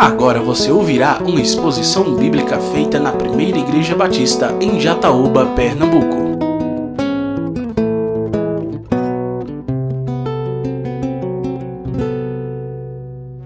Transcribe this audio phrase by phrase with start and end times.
[0.00, 6.16] Agora você ouvirá uma exposição bíblica feita na Primeira Igreja Batista em Jataúba, Pernambuco.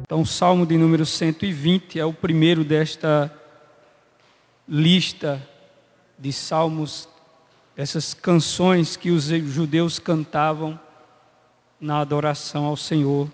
[0.02, 3.36] Então, o Salmo de número 120 é o primeiro desta
[4.68, 5.42] lista
[6.16, 7.08] de salmos,
[7.74, 10.78] dessas canções que os judeus cantavam
[11.80, 13.28] na adoração ao Senhor,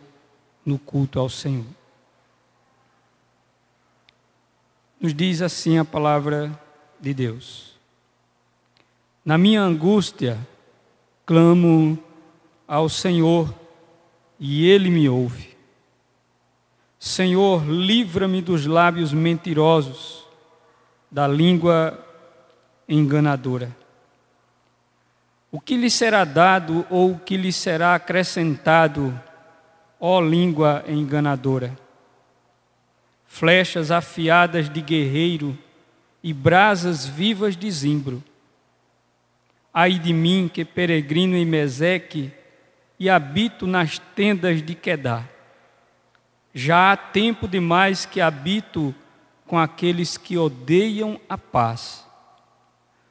[0.65, 1.80] no culto ao Senhor.
[5.01, 6.53] Nos diz assim a palavra
[7.01, 7.75] de Deus:
[9.25, 10.39] Na minha angústia,
[11.25, 11.99] clamo
[12.69, 13.55] ao Senhor
[14.39, 15.57] e Ele me ouve.
[16.99, 20.27] Senhor, livra-me dos lábios mentirosos,
[21.11, 21.99] da língua
[22.87, 23.75] enganadora.
[25.51, 29.19] O que lhe será dado ou o que lhe será acrescentado,
[29.99, 31.75] ó língua enganadora?
[33.31, 35.57] Flechas afiadas de guerreiro
[36.21, 38.23] e brasas vivas de zimbro.
[39.73, 42.33] Ai de mim que peregrino em Meseque
[42.99, 45.31] e habito nas tendas de Quedar.
[46.53, 48.93] Já há tempo demais que habito
[49.47, 52.05] com aqueles que odeiam a paz.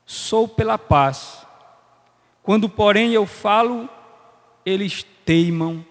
[0.05, 1.47] Sou pela paz.
[2.43, 3.89] Quando, porém, eu falo,
[4.65, 5.83] eles teimam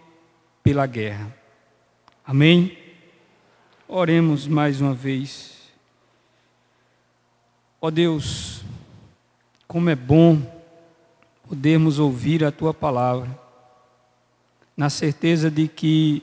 [0.63, 1.35] pela guerra.
[2.27, 2.88] Amém?
[3.91, 5.57] Oremos mais uma vez.
[7.81, 8.63] Ó Deus,
[9.67, 10.43] como é bom
[11.49, 13.31] podermos ouvir a tua palavra,
[14.77, 16.23] na certeza de que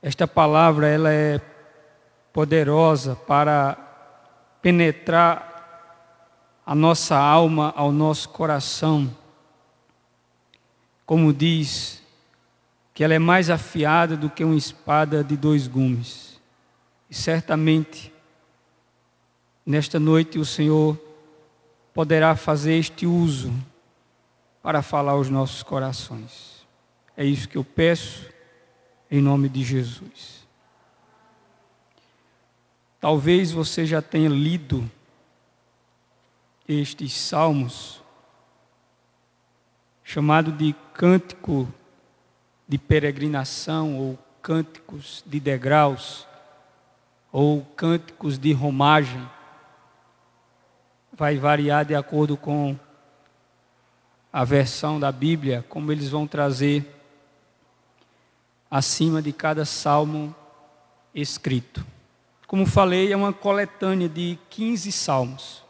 [0.00, 1.42] esta palavra ela é
[2.32, 3.76] poderosa para
[4.62, 9.14] penetrar a nossa alma, ao nosso coração.
[11.04, 12.02] Como diz,
[12.94, 16.31] que ela é mais afiada do que uma espada de dois gumes
[17.12, 18.10] e certamente,
[19.66, 20.98] nesta noite, o Senhor
[21.92, 23.52] poderá fazer este uso
[24.62, 26.66] para falar aos nossos corações.
[27.14, 28.30] É isso que eu peço,
[29.10, 30.48] em nome de Jesus.
[32.98, 34.90] Talvez você já tenha lido
[36.66, 38.02] estes salmos,
[40.02, 41.68] chamado de cântico
[42.66, 46.26] de peregrinação ou cânticos de degraus
[47.32, 49.26] ou cânticos de romagem.
[51.12, 52.78] Vai variar de acordo com
[54.30, 56.86] a versão da Bíblia, como eles vão trazer
[58.70, 60.34] acima de cada salmo
[61.14, 61.84] escrito.
[62.46, 65.62] Como falei, é uma coletânea de 15 salmos.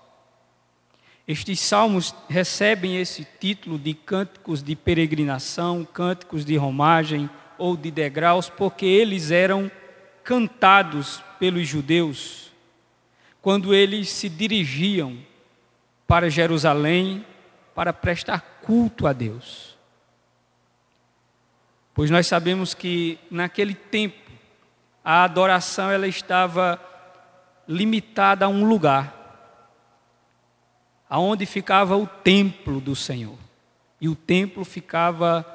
[1.27, 8.49] Estes salmos recebem esse título de cânticos de peregrinação, cânticos de romagem ou de degraus,
[8.49, 9.71] porque eles eram
[10.25, 12.53] cantados pelos judeus
[13.41, 15.19] quando eles se dirigiam
[16.06, 17.27] para Jerusalém
[17.75, 19.77] para prestar culto a Deus.
[21.94, 24.31] Pois nós sabemos que naquele tempo
[25.05, 26.81] a adoração ela estava
[27.69, 29.15] limitada a um lugar,
[31.09, 33.37] aonde ficava o templo do Senhor.
[34.00, 35.47] E o templo ficava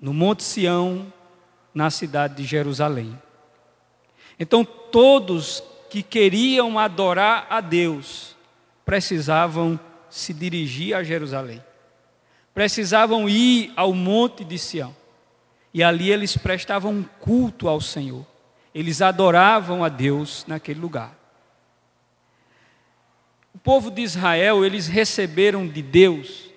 [0.00, 1.12] no Monte Sião,
[1.74, 3.18] na cidade de Jerusalém.
[4.38, 8.34] Então, todos que queriam adorar a Deus
[8.84, 9.78] precisavam
[10.10, 11.62] se dirigir a Jerusalém,
[12.52, 14.94] precisavam ir ao Monte de Sião,
[15.72, 18.24] e ali eles prestavam culto ao Senhor,
[18.74, 21.16] eles adoravam a Deus naquele lugar.
[23.54, 26.50] O povo de Israel, eles receberam de Deus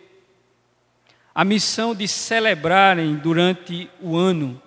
[1.33, 4.59] a missão de celebrarem durante o ano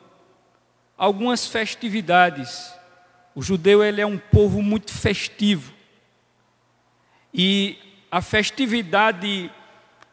[0.97, 2.73] algumas festividades
[3.41, 5.73] o judeu ele é um povo muito festivo.
[7.33, 7.79] E
[8.11, 9.51] a festividade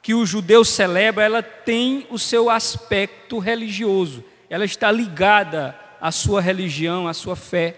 [0.02, 4.24] que o judeu celebra, ela tem o seu aspecto religioso.
[4.50, 7.76] Ela está ligada à sua religião, à sua fé.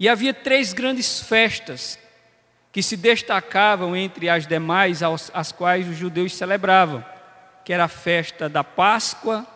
[0.00, 1.96] E havia três grandes festas
[2.72, 5.00] que se destacavam entre as demais
[5.32, 7.04] as quais os judeus celebravam,
[7.64, 9.46] que era a festa da Páscoa,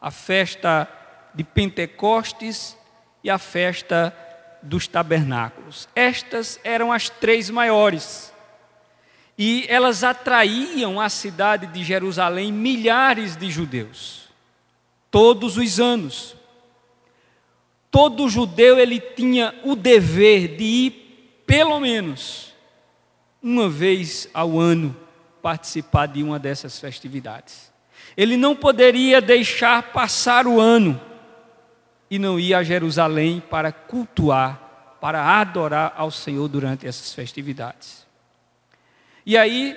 [0.00, 0.88] a festa
[1.34, 2.76] de Pentecostes
[3.24, 4.14] e a festa
[4.62, 5.88] dos tabernáculos.
[5.96, 8.32] Estas eram as três maiores.
[9.36, 14.28] E elas atraíam à cidade de Jerusalém milhares de judeus,
[15.10, 16.36] todos os anos.
[17.90, 22.52] Todo judeu ele tinha o dever de ir pelo menos
[23.42, 24.96] uma vez ao ano
[25.42, 27.72] participar de uma dessas festividades.
[28.16, 31.00] Ele não poderia deixar passar o ano
[32.10, 38.06] e não ia a Jerusalém para cultuar, para adorar ao Senhor durante essas festividades.
[39.26, 39.76] E aí,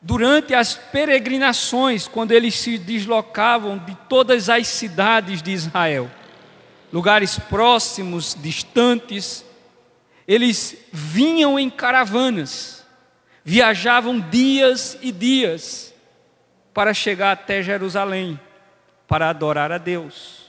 [0.00, 6.10] durante as peregrinações, quando eles se deslocavam de todas as cidades de Israel,
[6.92, 9.44] lugares próximos, distantes,
[10.26, 12.84] eles vinham em caravanas,
[13.44, 15.94] viajavam dias e dias
[16.72, 18.38] para chegar até Jerusalém,
[19.06, 20.39] para adorar a Deus.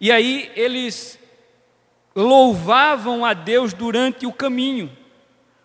[0.00, 1.18] E aí eles
[2.14, 4.90] louvavam a Deus durante o caminho,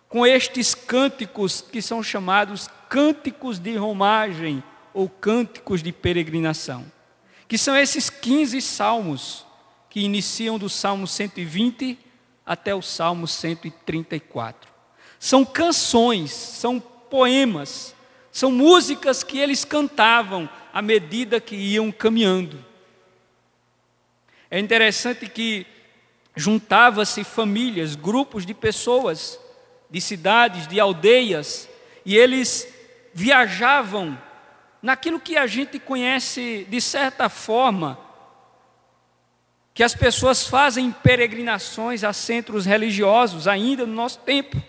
[0.08, 6.84] com estes cânticos que são chamados cânticos de romagem ou cânticos de peregrinação,
[7.48, 9.44] que são esses 15 salmos
[9.90, 11.98] que iniciam do Salmo 120
[12.44, 14.72] até o Salmo 134.
[15.18, 17.94] São canções, são poemas,
[18.30, 22.73] são músicas que eles cantavam à medida que iam caminhando.
[24.54, 25.66] É interessante que
[26.36, 29.36] juntava-se famílias, grupos de pessoas,
[29.90, 31.68] de cidades, de aldeias,
[32.06, 32.72] e eles
[33.12, 34.16] viajavam
[34.80, 37.98] naquilo que a gente conhece de certa forma
[39.74, 44.62] que as pessoas fazem peregrinações a centros religiosos ainda no nosso tempo.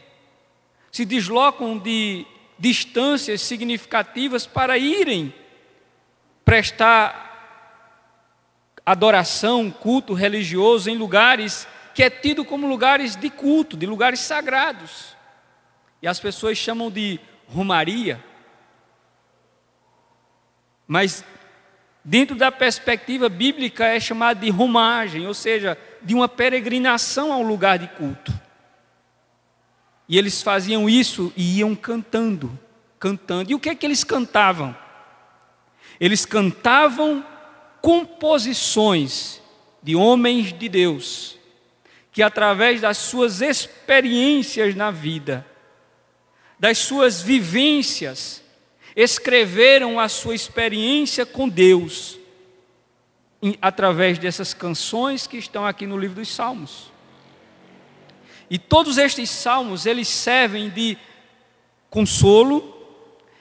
[0.92, 2.26] Se deslocam de
[2.58, 5.32] distâncias significativas para irem
[6.44, 7.25] prestar
[8.86, 15.16] adoração, culto religioso em lugares que é tido como lugares de culto, de lugares sagrados.
[16.02, 18.22] E as pessoas chamam de romaria.
[20.86, 21.24] Mas
[22.04, 27.80] dentro da perspectiva bíblica, é chamado de romagem, ou seja, de uma peregrinação ao lugar
[27.80, 28.32] de culto.
[30.08, 32.60] E eles faziam isso e iam cantando,
[33.00, 33.50] cantando.
[33.50, 34.76] E o que é que eles cantavam?
[36.00, 37.26] Eles cantavam
[37.86, 39.40] composições
[39.84, 41.38] de homens de Deus,
[42.12, 45.46] que através das suas experiências na vida,
[46.60, 48.42] das suas vivências,
[48.96, 52.18] escreveram a sua experiência com Deus
[53.62, 56.92] através dessas canções que estão aqui no livro dos Salmos.
[58.50, 60.98] E todos estes salmos, eles servem de
[61.92, 62.84] consolo,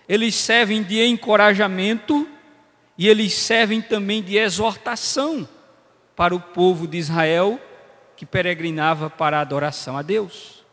[0.07, 2.29] eles servem de encorajamento
[2.97, 5.49] e eles servem também de exortação
[6.15, 7.61] para o povo de Israel
[8.17, 10.65] que peregrinava para a adoração a Deus.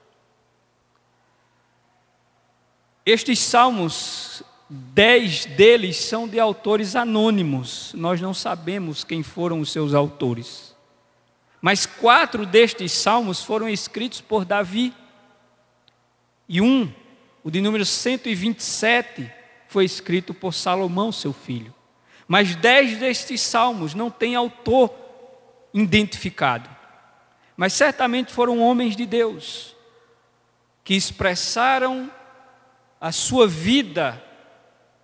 [3.06, 9.94] Estes salmos Dez deles são de autores anônimos, nós não sabemos quem foram os seus
[9.94, 10.74] autores.
[11.62, 14.94] Mas quatro destes salmos foram escritos por Davi.
[16.47, 16.89] E um,
[17.44, 19.29] o de número 127,
[19.67, 21.75] foi escrito por Salomão, seu filho.
[22.31, 24.89] Mas dez destes salmos não têm autor
[25.74, 26.69] identificado.
[27.57, 29.75] Mas certamente foram homens de Deus
[30.81, 32.10] que expressaram
[33.01, 34.24] a sua vida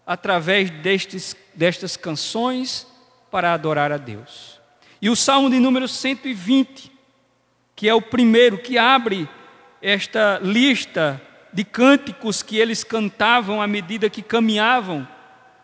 [0.06, 2.88] através destes, destas canções
[3.30, 4.62] para adorar a Deus.
[5.02, 6.90] E o Salmo de número 120,
[7.76, 9.28] que é o primeiro que abre
[9.82, 11.22] esta lista
[11.52, 15.06] de cânticos que eles cantavam à medida que caminhavam,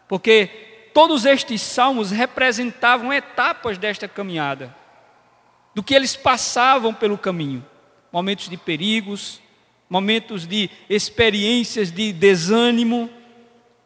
[0.09, 4.75] porque todos estes salmos representavam etapas desta caminhada,
[5.73, 7.65] do que eles passavam pelo caminho,
[8.11, 9.41] momentos de perigos,
[9.89, 13.09] momentos de experiências de desânimo,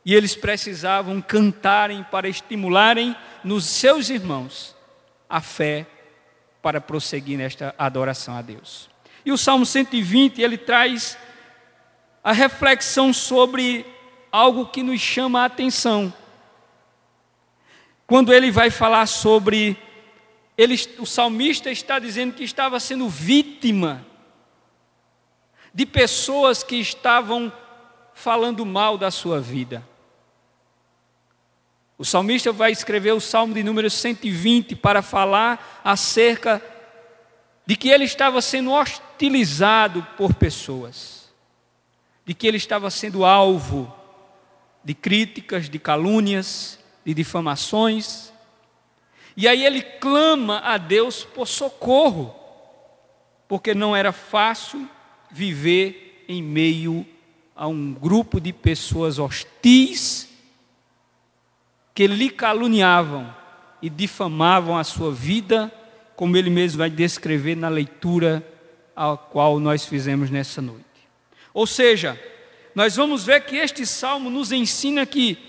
[0.05, 4.75] e eles precisavam cantarem para estimularem nos seus irmãos
[5.29, 5.85] a fé
[6.61, 8.89] para prosseguir nesta adoração a Deus.
[9.25, 11.17] E o Salmo 120, ele traz
[12.23, 13.85] a reflexão sobre
[14.31, 16.13] algo que nos chama a atenção.
[18.07, 19.77] Quando ele vai falar sobre
[20.57, 24.05] ele, o salmista está dizendo que estava sendo vítima
[25.73, 27.51] de pessoas que estavam
[28.13, 29.85] falando mal da sua vida.
[31.97, 36.63] O salmista vai escrever o salmo de número 120 para falar acerca
[37.65, 41.29] de que ele estava sendo hostilizado por pessoas,
[42.25, 43.93] de que ele estava sendo alvo
[44.81, 46.76] de críticas, de calúnias,
[47.07, 48.33] de difamações.
[49.37, 52.35] E aí ele clama a Deus por socorro,
[53.47, 54.89] porque não era fácil
[55.31, 57.05] viver em meio
[57.55, 60.27] a um grupo de pessoas hostis
[61.95, 63.33] que lhe caluniavam
[63.81, 65.73] e difamavam a sua vida,
[66.13, 68.45] como ele mesmo vai descrever na leitura
[68.93, 70.83] a qual nós fizemos nessa noite.
[71.53, 72.19] Ou seja,
[72.75, 75.46] nós vamos ver que este salmo nos ensina que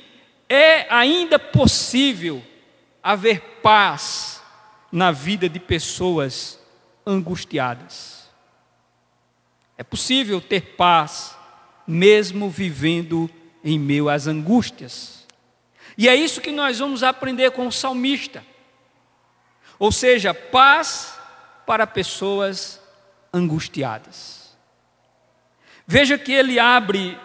[0.49, 2.43] é ainda possível
[3.03, 4.43] haver paz
[4.91, 6.59] na vida de pessoas
[7.07, 8.29] angustiadas.
[9.77, 11.37] É possível ter paz
[11.87, 13.31] mesmo vivendo
[13.63, 15.27] em meio às angústias.
[15.97, 18.45] E é isso que nós vamos aprender com o salmista.
[19.79, 21.19] Ou seja, paz
[21.67, 22.81] para pessoas
[23.33, 24.57] angustiadas.
[25.87, 27.19] Veja que ele abre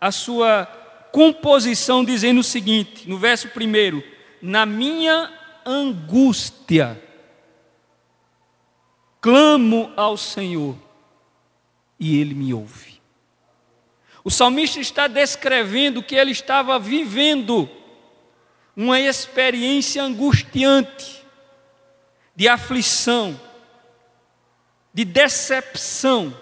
[0.00, 0.81] a sua
[1.12, 4.02] composição dizendo o seguinte, no verso primeiro:
[4.40, 5.30] Na minha
[5.64, 7.00] angústia,
[9.20, 10.76] clamo ao Senhor
[12.00, 13.00] e ele me ouve.
[14.24, 17.68] O salmista está descrevendo que ele estava vivendo
[18.74, 21.22] uma experiência angustiante,
[22.34, 23.38] de aflição,
[24.94, 26.34] de decepção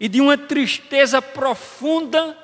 [0.00, 2.36] e de uma tristeza profunda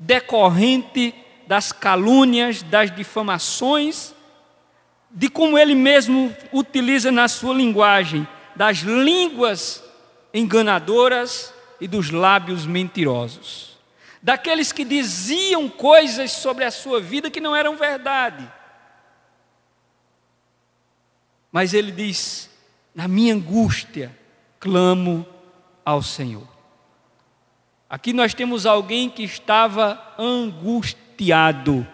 [0.00, 1.14] decorrente
[1.46, 4.14] das calúnias, das difamações,
[5.10, 8.26] de como ele mesmo utiliza na sua linguagem,
[8.56, 9.84] das línguas
[10.32, 13.78] enganadoras e dos lábios mentirosos.
[14.22, 18.50] Daqueles que diziam coisas sobre a sua vida que não eram verdade.
[21.50, 22.50] Mas ele diz:
[22.94, 24.16] na minha angústia,
[24.58, 25.26] clamo
[25.84, 26.59] ao Senhor.
[27.90, 31.84] Aqui nós temos alguém que estava angustiado.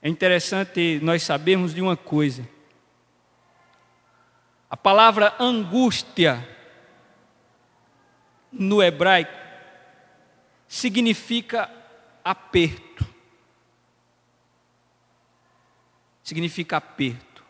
[0.00, 2.48] É interessante nós sabermos de uma coisa.
[4.70, 6.48] A palavra angústia
[8.52, 9.36] no hebraico
[10.68, 11.68] significa
[12.24, 13.04] aperto.
[16.22, 17.44] Significa aperto.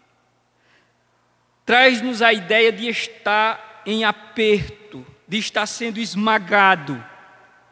[1.66, 7.02] Traz-nos a ideia de estar em aperto, de estar sendo esmagado.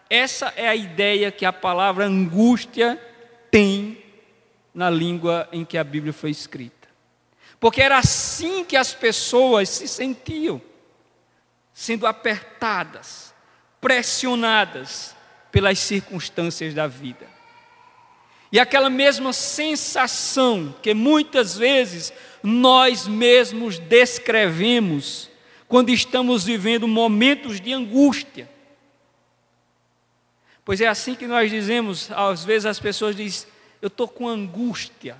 [0.08, 3.00] Essa é a ideia que a palavra angústia
[3.50, 4.02] tem
[4.74, 6.88] na língua em que a Bíblia foi escrita.
[7.60, 10.60] Porque era assim que as pessoas se sentiam,
[11.72, 13.32] sendo apertadas,
[13.80, 15.14] pressionadas
[15.50, 17.26] pelas circunstâncias da vida.
[18.50, 25.30] E aquela mesma sensação que muitas vezes nós mesmos descrevemos
[25.74, 28.48] quando estamos vivendo momentos de angústia.
[30.64, 33.48] Pois é assim que nós dizemos, às vezes as pessoas dizem,
[33.82, 35.16] eu estou com angústia.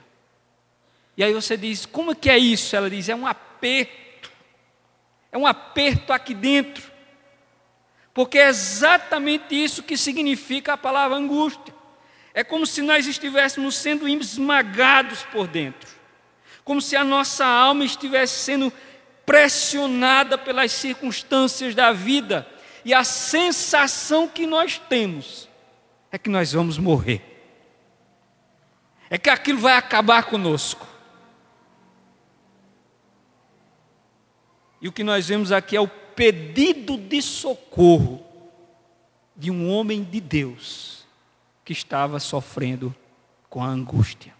[1.17, 2.77] E aí você diz, como que é isso?
[2.77, 4.31] Ela diz, é um aperto.
[5.33, 6.89] É um aperto aqui dentro.
[8.13, 11.75] Porque é exatamente isso que significa a palavra angústia.
[12.33, 15.91] É como se nós estivéssemos sendo esmagados por dentro.
[16.63, 18.73] Como se a nossa alma estivesse sendo
[19.25, 22.47] pressionada pelas circunstâncias da vida,
[22.85, 25.49] e a sensação que nós temos
[26.13, 27.23] é que nós vamos morrer,
[29.09, 30.87] é que aquilo vai acabar conosco.
[34.81, 38.23] E o que nós vemos aqui é o pedido de socorro
[39.35, 41.07] de um homem de Deus
[41.65, 42.95] que estava sofrendo
[43.49, 44.34] com a angústia.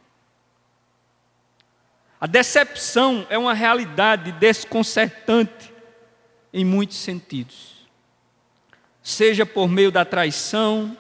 [2.25, 5.71] A decepção é uma realidade desconcertante
[6.55, 7.87] em muitos sentidos.
[9.03, 10.97] Seja por meio da traição,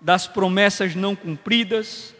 [0.00, 2.14] das promessas não cumpridas,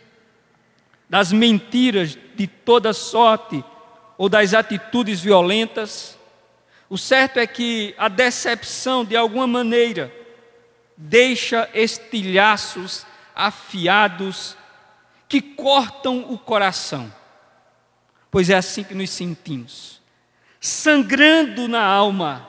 [1.09, 3.65] das mentiras de toda sorte
[4.19, 6.19] ou das atitudes violentas.
[6.91, 10.13] O certo é que a decepção, de alguma maneira,
[10.97, 14.57] deixa estilhaços afiados
[15.29, 17.13] que cortam o coração
[18.35, 20.01] pois é assim que nos sentimos,
[20.61, 22.49] sangrando na alma,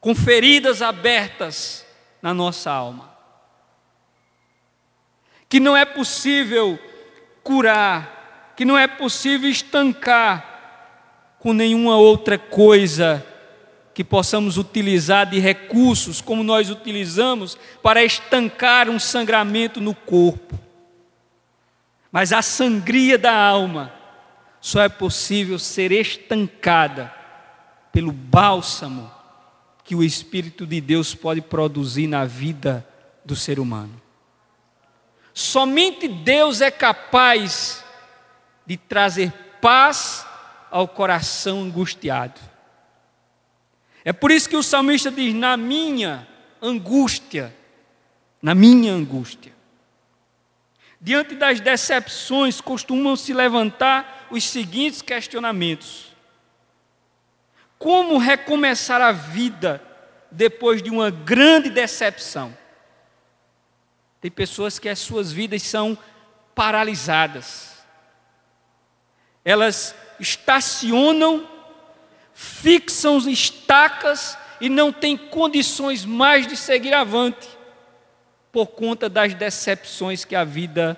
[0.00, 1.84] com feridas abertas
[2.22, 3.12] na nossa alma,
[5.48, 6.78] que não é possível
[7.42, 13.26] curar, que não é possível estancar com nenhuma outra coisa
[13.92, 20.67] que possamos utilizar de recursos como nós utilizamos para estancar um sangramento no corpo.
[22.10, 23.92] Mas a sangria da alma
[24.60, 27.14] só é possível ser estancada
[27.92, 29.10] pelo bálsamo
[29.84, 32.86] que o Espírito de Deus pode produzir na vida
[33.24, 34.00] do ser humano.
[35.32, 37.84] Somente Deus é capaz
[38.66, 40.26] de trazer paz
[40.70, 42.40] ao coração angustiado.
[44.04, 46.26] É por isso que o salmista diz: na minha
[46.60, 47.54] angústia,
[48.42, 49.52] na minha angústia.
[51.00, 56.06] Diante das decepções, costumam se levantar os seguintes questionamentos:
[57.78, 59.82] Como recomeçar a vida
[60.30, 62.56] depois de uma grande decepção?
[64.20, 65.96] Tem pessoas que as suas vidas são
[66.54, 67.78] paralisadas.
[69.44, 71.48] elas estacionam,
[72.34, 77.57] fixam estacas e não têm condições mais de seguir avante
[78.52, 80.96] por conta das decepções que a vida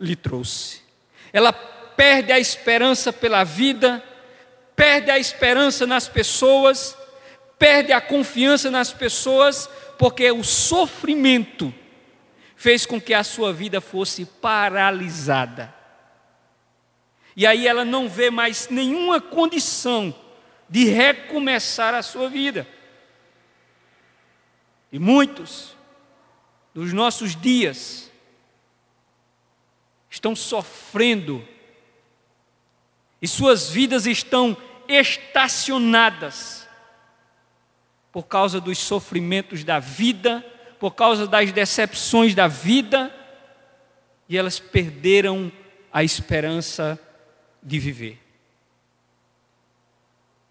[0.00, 0.82] lhe trouxe.
[1.32, 4.02] Ela perde a esperança pela vida,
[4.74, 6.96] perde a esperança nas pessoas,
[7.58, 9.68] perde a confiança nas pessoas,
[9.98, 11.72] porque o sofrimento
[12.56, 15.72] fez com que a sua vida fosse paralisada.
[17.36, 20.14] E aí ela não vê mais nenhuma condição
[20.68, 22.66] de recomeçar a sua vida.
[24.90, 25.74] E muitos
[26.74, 28.10] dos nossos dias
[30.08, 31.46] estão sofrendo
[33.20, 34.56] e suas vidas estão
[34.88, 36.68] estacionadas
[38.10, 40.44] por causa dos sofrimentos da vida,
[40.78, 43.14] por causa das decepções da vida,
[44.28, 45.50] e elas perderam
[45.92, 46.98] a esperança
[47.62, 48.18] de viver.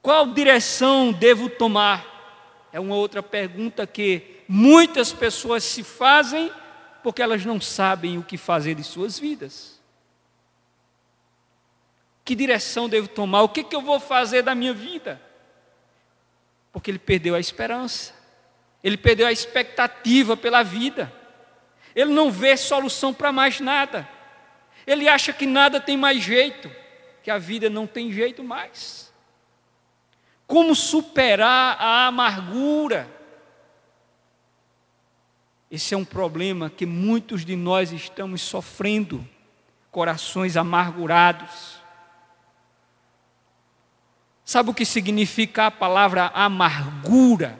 [0.01, 2.69] Qual direção devo tomar?
[2.73, 6.51] É uma outra pergunta que muitas pessoas se fazem
[7.01, 9.79] porque elas não sabem o que fazer de suas vidas.
[12.25, 13.43] Que direção devo tomar?
[13.43, 15.21] O que, que eu vou fazer da minha vida?
[16.73, 18.13] Porque ele perdeu a esperança,
[18.83, 21.11] ele perdeu a expectativa pela vida,
[21.95, 24.07] ele não vê solução para mais nada,
[24.85, 26.69] ele acha que nada tem mais jeito,
[27.23, 29.13] que a vida não tem jeito mais.
[30.45, 33.20] Como superar a amargura?
[35.71, 39.25] Esse é um problema que muitos de nós estamos sofrendo,
[39.89, 41.79] corações amargurados.
[44.43, 47.57] Sabe o que significa a palavra amargura?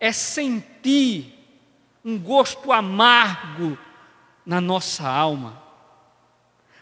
[0.00, 1.38] É sentir
[2.02, 3.76] um gosto amargo
[4.46, 5.62] na nossa alma.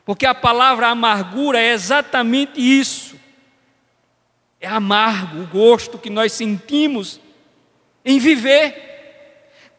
[0.04, 3.18] Porque a palavra amargura é exatamente isso.
[4.60, 7.20] É amargo o gosto que nós sentimos
[8.04, 8.91] em viver.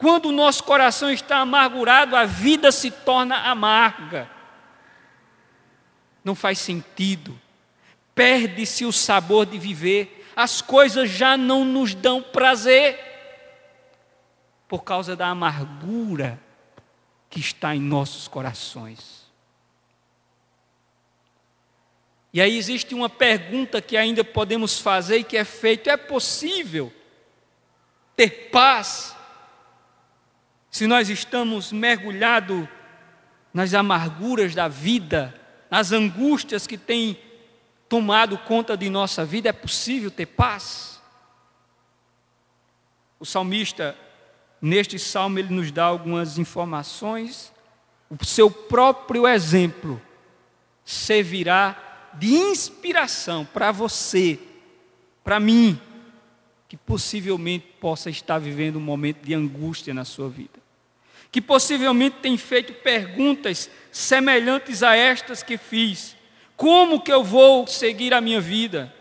[0.03, 4.29] Quando o nosso coração está amargurado, a vida se torna amarga.
[6.25, 7.39] Não faz sentido.
[8.13, 10.29] Perde-se o sabor de viver.
[10.35, 12.99] As coisas já não nos dão prazer
[14.67, 16.37] por causa da amargura
[17.29, 19.31] que está em nossos corações.
[22.33, 26.91] E aí existe uma pergunta que ainda podemos fazer e que é feito: é possível
[28.17, 29.12] ter paz
[30.73, 32.67] se nós estamos mergulhados
[33.53, 35.31] nas amarguras da vida,
[35.69, 37.15] nas angústias que têm
[37.87, 39.49] tomado conta de nossa vida?
[39.49, 40.99] É possível ter paz?
[43.19, 43.95] O salmista,
[44.59, 47.53] neste salmo, ele nos dá algumas informações,
[48.09, 50.01] o seu próprio exemplo
[50.83, 54.39] servirá de inspiração para você,
[55.23, 55.79] para mim,
[56.67, 60.62] que possivelmente possa estar vivendo um momento de angústia na sua vida,
[61.33, 66.15] que possivelmente tem feito perguntas semelhantes a estas que fiz:
[66.55, 68.93] como que eu vou seguir a minha vida?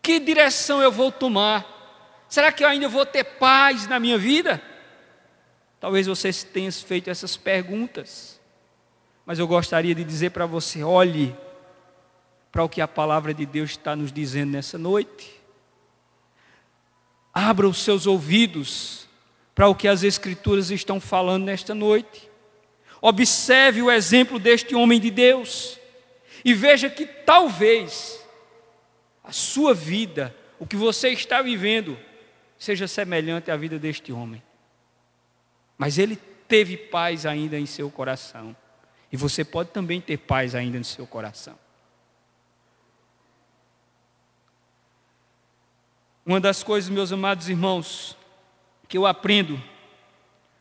[0.00, 2.24] Que direção eu vou tomar?
[2.30, 4.60] Será que eu ainda vou ter paz na minha vida?
[5.78, 8.40] Talvez você tenha feito essas perguntas,
[9.26, 11.36] mas eu gostaria de dizer para você: olhe,
[12.50, 15.30] para o que a palavra de Deus está nos dizendo nessa noite.
[17.34, 19.11] Abra os seus ouvidos
[19.54, 22.30] para o que as Escrituras estão falando nesta noite.
[23.00, 25.78] Observe o exemplo deste homem de Deus
[26.44, 28.22] e veja que talvez
[29.22, 31.98] a sua vida, o que você está vivendo,
[32.58, 34.42] seja semelhante à vida deste homem.
[35.76, 38.54] Mas ele teve paz ainda em seu coração.
[39.10, 41.58] E você pode também ter paz ainda no seu coração.
[46.24, 48.16] Uma das coisas, meus amados irmãos,
[48.92, 49.58] que eu aprendo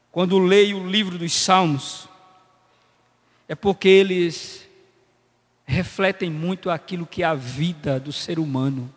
[0.10, 2.08] quando leio o livro dos Salmos,
[3.46, 4.66] é porque eles
[5.66, 8.90] refletem muito aquilo que é a vida do ser humano,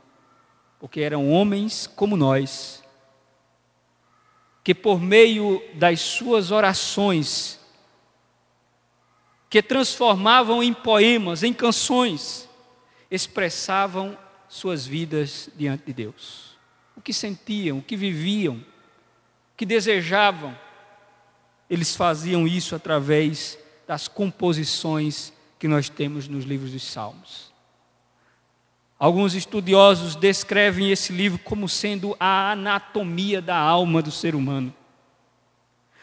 [0.78, 2.80] porque eram homens como nós,
[4.62, 7.58] que por meio das suas orações,
[9.50, 12.48] que transformavam em poemas, em canções,
[13.10, 14.16] expressavam
[14.48, 16.56] suas vidas diante de Deus.
[16.96, 18.64] O que sentiam, o que viviam,
[19.56, 20.56] que desejavam.
[21.68, 27.52] Eles faziam isso através das composições que nós temos nos livros dos Salmos.
[28.98, 34.74] Alguns estudiosos descrevem esse livro como sendo a anatomia da alma do ser humano.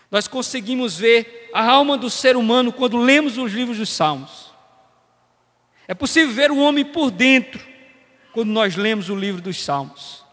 [0.10, 4.52] Nós conseguimos ver a alma do ser humano quando lemos os livros dos Salmos.
[5.88, 7.66] É possível ver o homem por dentro
[8.34, 10.24] quando nós lemos o livro dos Salmos.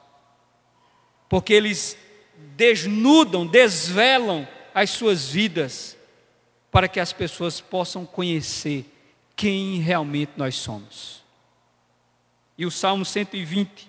[1.29, 1.97] Porque eles
[2.59, 5.97] desnudam, desvelam as suas vidas
[6.73, 8.85] para que as pessoas possam conhecer
[9.37, 11.23] quem realmente nós somos.
[12.59, 13.89] E o Salmo 120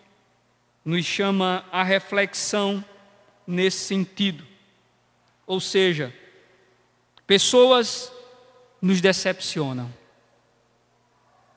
[0.86, 2.86] nos chama a reflexão
[3.48, 4.46] nesse sentido.
[5.48, 6.14] Ou seja,
[7.26, 8.12] pessoas
[8.80, 9.92] nos decepcionam.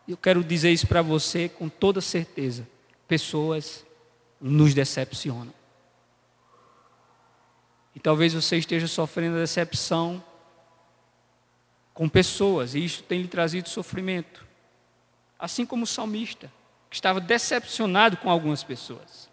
[0.08, 2.66] Eu quero dizer isso para você com toda certeza.
[3.06, 3.84] Pessoas
[4.40, 5.52] nos decepcionam.
[7.94, 10.22] E talvez você esteja sofrendo decepção
[11.92, 14.46] com pessoas, e isso tem lhe trazido sofrimento.
[15.38, 16.50] Assim como o salmista,
[16.88, 19.28] que estava decepcionado com algumas pessoas.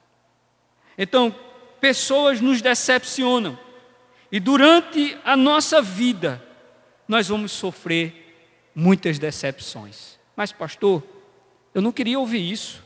[0.98, 1.34] Então,
[1.80, 3.58] pessoas nos decepcionam,
[4.32, 6.44] e durante a nossa vida,
[7.08, 8.36] nós vamos sofrer
[8.76, 10.20] muitas decepções.
[10.36, 11.04] Mas, pastor,
[11.74, 12.84] eu não queria ouvir isso.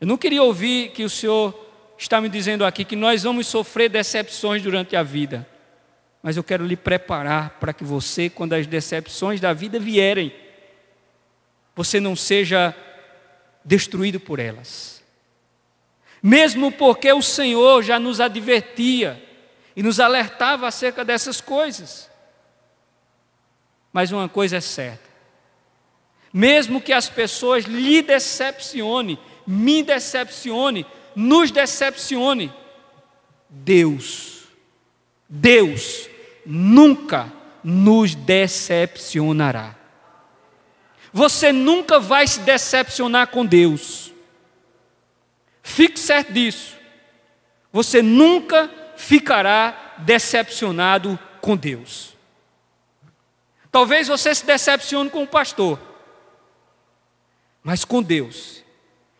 [0.00, 1.52] Eu não queria ouvir que o senhor
[1.96, 5.46] está me dizendo aqui que nós vamos sofrer decepções durante a vida
[6.24, 10.34] mas eu quero lhe preparar para que você, quando as decepções da vida vierem,
[11.76, 12.74] você não seja
[13.62, 15.04] destruído por elas.
[16.22, 19.22] Mesmo porque o Senhor já nos advertia
[19.76, 22.10] e nos alertava acerca dessas coisas.
[23.92, 25.06] Mas uma coisa é certa:
[26.32, 32.52] mesmo que as pessoas lhe decepcione, me decepcione, nos decepcione,
[33.48, 34.44] Deus,
[35.28, 36.08] Deus
[36.44, 39.76] nunca nos decepcionará.
[41.12, 44.12] Você nunca vai se decepcionar com Deus.
[45.62, 46.76] Fique certo disso.
[47.72, 52.16] Você nunca ficará decepcionado com Deus.
[53.70, 55.80] Talvez você se decepcione com o pastor,
[57.62, 58.63] mas com Deus,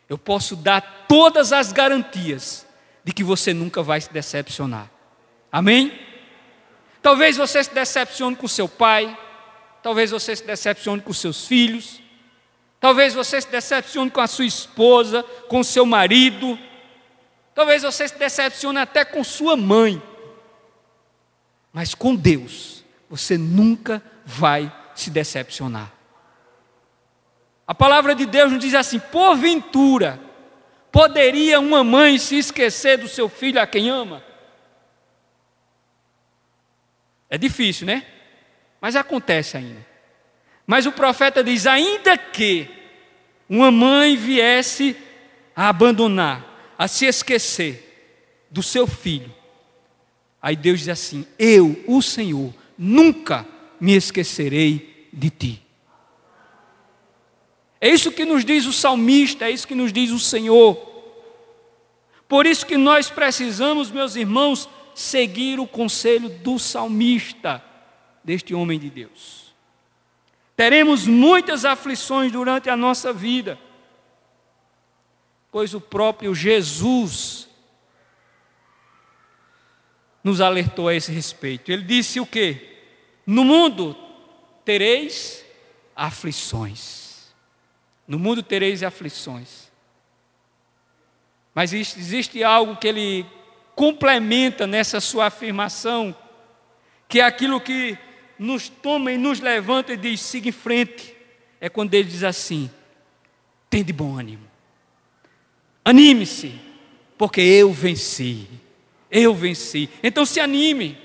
[0.08, 2.66] eu posso dar todas as garantias
[3.02, 4.90] de que você nunca vai se decepcionar.
[5.50, 5.98] Amém?
[7.00, 9.16] Talvez você se decepcione com seu pai,
[9.82, 12.00] talvez você se decepcione com seus filhos,
[12.80, 16.58] talvez você se decepcione com a sua esposa, com seu marido,
[17.54, 20.02] talvez você se decepcione até com sua mãe.
[21.72, 25.93] Mas com Deus, você nunca vai se decepcionar.
[27.66, 30.20] A palavra de Deus nos diz assim: porventura,
[30.92, 34.22] poderia uma mãe se esquecer do seu filho a quem ama?
[37.28, 38.06] É difícil, né?
[38.80, 39.84] Mas acontece ainda.
[40.66, 42.68] Mas o profeta diz: ainda que
[43.48, 44.96] uma mãe viesse
[45.56, 49.34] a abandonar, a se esquecer do seu filho,
[50.40, 53.46] aí Deus diz assim: Eu, o Senhor, nunca
[53.80, 55.63] me esquecerei de ti.
[57.84, 60.74] É isso que nos diz o salmista, é isso que nos diz o Senhor.
[62.26, 67.62] Por isso que nós precisamos, meus irmãos, seguir o conselho do salmista,
[68.24, 69.54] deste homem de Deus.
[70.56, 73.58] Teremos muitas aflições durante a nossa vida,
[75.52, 77.46] pois o próprio Jesus
[80.24, 81.70] nos alertou a esse respeito.
[81.70, 82.66] Ele disse o que?
[83.26, 83.94] No mundo
[84.64, 85.44] tereis
[85.94, 87.03] aflições.
[88.06, 89.72] No mundo tereis aflições.
[91.54, 93.26] Mas existe algo que ele
[93.74, 96.14] complementa nessa sua afirmação,
[97.08, 97.96] que é aquilo que
[98.38, 101.14] nos toma e nos levanta e diz: siga em frente.
[101.60, 102.70] É quando ele diz assim:
[103.70, 104.46] tem de bom ânimo,
[105.84, 106.60] anime-se,
[107.16, 108.48] porque eu venci,
[109.10, 109.88] eu venci.
[110.02, 110.98] Então se anime.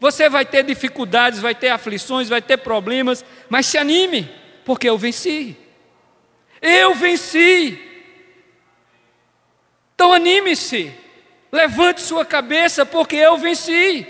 [0.00, 4.28] Você vai ter dificuldades, vai ter aflições, vai ter problemas, mas se anime,
[4.64, 5.56] porque eu venci.
[6.62, 7.78] Eu venci.
[9.94, 10.94] Então anime-se.
[11.50, 14.06] Levante sua cabeça, porque eu venci.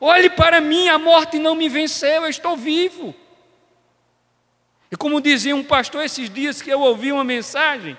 [0.00, 3.14] Olhe para mim, a morte não me venceu, eu estou vivo.
[4.90, 7.98] E como dizia um pastor esses dias que eu ouvi uma mensagem,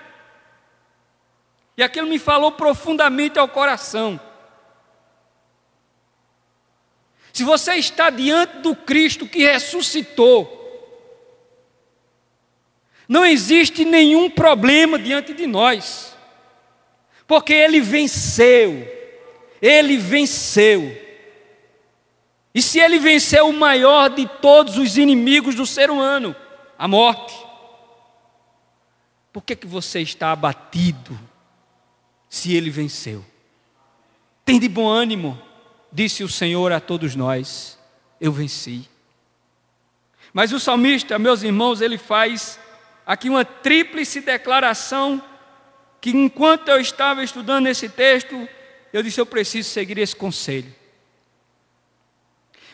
[1.77, 4.19] e aquilo me falou profundamente ao coração.
[7.33, 10.64] Se você está diante do Cristo que ressuscitou,
[13.07, 16.15] não existe nenhum problema diante de nós.
[17.27, 18.87] Porque ele venceu.
[19.61, 21.01] Ele venceu.
[22.53, 26.35] E se ele venceu o maior de todos os inimigos do ser humano,
[26.77, 27.35] a morte,
[29.33, 31.19] por que, que você está abatido
[32.29, 33.25] se ele venceu?
[34.45, 35.37] Tem de bom ânimo,
[35.91, 37.77] disse o Senhor a todos nós:
[38.21, 38.87] Eu venci.
[40.31, 42.59] Mas o salmista, meus irmãos, ele faz
[43.05, 45.23] aqui uma tríplice declaração
[46.01, 48.47] que enquanto eu estava estudando esse texto,
[48.93, 50.73] eu disse: eu preciso seguir esse conselho.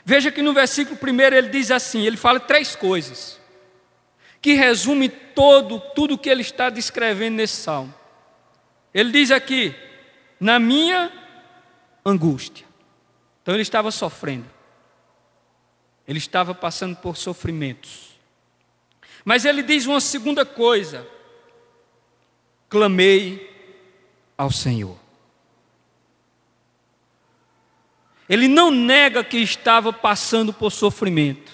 [0.03, 3.39] Veja que no versículo primeiro ele diz assim: ele fala três coisas,
[4.41, 7.93] que resume todo, tudo que ele está descrevendo nesse salmo.
[8.93, 9.75] Ele diz aqui:
[10.39, 11.11] na minha
[12.05, 12.65] angústia.
[13.41, 14.49] Então ele estava sofrendo,
[16.07, 18.10] ele estava passando por sofrimentos.
[19.23, 21.07] Mas ele diz uma segunda coisa:
[22.69, 23.49] clamei
[24.37, 24.97] ao Senhor.
[28.27, 31.51] Ele não nega que estava passando por sofrimento,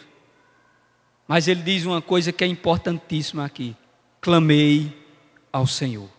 [1.28, 3.76] mas ele diz uma coisa que é importantíssima aqui:
[4.22, 4.96] clamei
[5.52, 6.10] ao Senhor.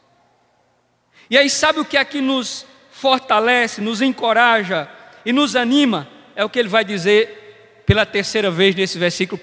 [1.31, 4.91] E aí, sabe o que aqui nos fortalece, nos encoraja
[5.25, 6.09] e nos anima?
[6.35, 9.41] É o que ele vai dizer pela terceira vez nesse versículo,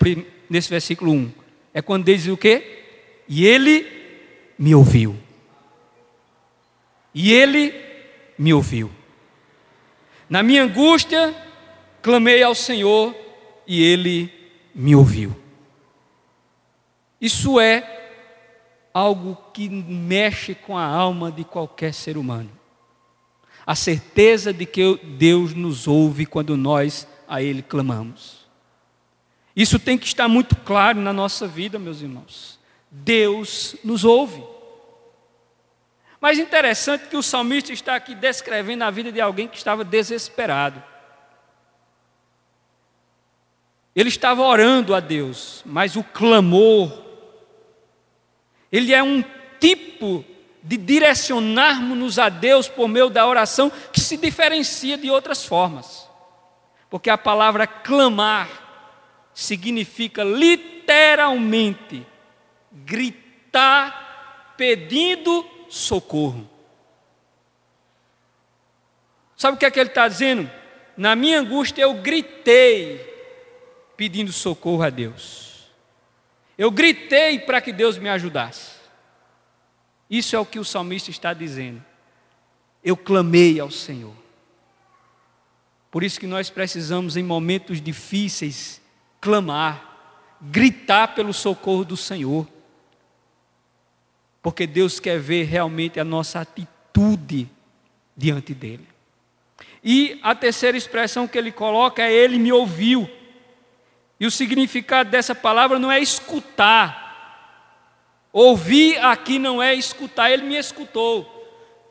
[0.50, 1.45] nesse versículo 1.
[1.76, 2.82] É quando diz o quê?
[3.28, 3.86] E ele
[4.58, 5.16] me ouviu.
[7.14, 7.72] E ele
[8.40, 8.90] me ouviu.
[10.30, 11.36] Na minha angústia,
[12.02, 13.16] clamei ao Senhor
[13.68, 14.32] e Ele
[14.74, 15.36] me ouviu.
[17.20, 18.10] Isso é
[18.94, 22.50] algo que mexe com a alma de qualquer ser humano.
[23.66, 28.45] A certeza de que Deus nos ouve quando nós a Ele clamamos.
[29.56, 32.60] Isso tem que estar muito claro na nossa vida, meus irmãos.
[32.92, 34.44] Deus nos ouve.
[36.20, 40.84] Mas interessante que o salmista está aqui descrevendo a vida de alguém que estava desesperado.
[43.96, 46.92] Ele estava orando a Deus, mas o clamor,
[48.70, 49.24] ele é um
[49.60, 50.26] tipo
[50.62, 56.10] de direcionarmos-nos a Deus por meio da oração que se diferencia de outras formas.
[56.90, 58.65] Porque a palavra clamar
[59.36, 62.08] significa literalmente
[62.72, 66.50] gritar pedindo socorro.
[69.36, 70.50] Sabe o que é que ele está dizendo?
[70.96, 72.98] Na minha angústia eu gritei
[73.98, 75.68] pedindo socorro a Deus.
[76.58, 78.72] Eu gritei para que Deus me ajudasse.
[80.10, 81.84] Isso é o que o salmista está dizendo.
[82.82, 84.16] Eu clamei ao Senhor.
[85.92, 88.82] Por isso que nós precisamos, em momentos difíceis,
[89.26, 92.46] clamar, gritar pelo socorro do Senhor
[94.46, 97.50] porque Deus quer ver realmente a nossa atitude
[98.16, 98.88] diante dele.
[99.84, 103.10] E a terceira expressão que ele coloca é: Ele me ouviu.
[104.20, 107.82] E o significado dessa palavra não é escutar.
[108.32, 111.26] Ouvir aqui não é escutar, ele me escutou.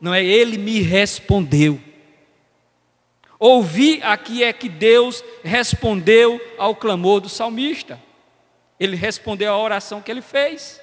[0.01, 1.81] Não é ele me respondeu.
[3.39, 8.01] Ouvir aqui é que Deus respondeu ao clamor do salmista.
[8.79, 10.81] Ele respondeu à oração que ele fez.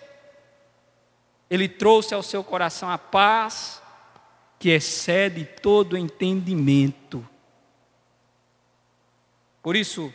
[1.49, 3.81] Ele trouxe ao seu coração a paz
[4.57, 7.27] que excede todo entendimento.
[9.61, 10.13] Por isso,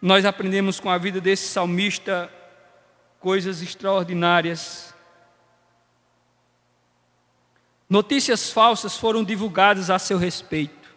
[0.00, 2.32] nós aprendemos com a vida desse salmista
[3.20, 4.91] coisas extraordinárias.
[7.92, 10.96] Notícias falsas foram divulgadas a seu respeito.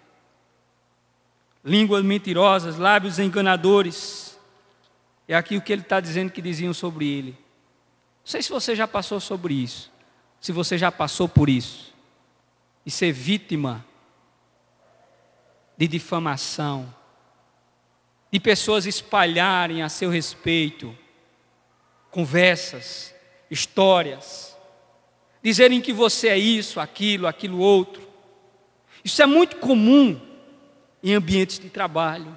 [1.62, 4.40] Línguas mentirosas, lábios enganadores.
[5.28, 7.32] É aqui o que ele está dizendo que diziam sobre ele.
[7.32, 9.92] Não sei se você já passou sobre isso,
[10.40, 11.94] se você já passou por isso,
[12.86, 13.86] e ser vítima
[15.78, 16.96] de difamação,
[18.32, 20.98] de pessoas espalharem a seu respeito
[22.10, 23.14] conversas,
[23.52, 24.55] histórias,
[25.46, 28.02] dizerem que você é isso, aquilo, aquilo outro.
[29.04, 30.20] Isso é muito comum
[31.04, 32.36] em ambientes de trabalho.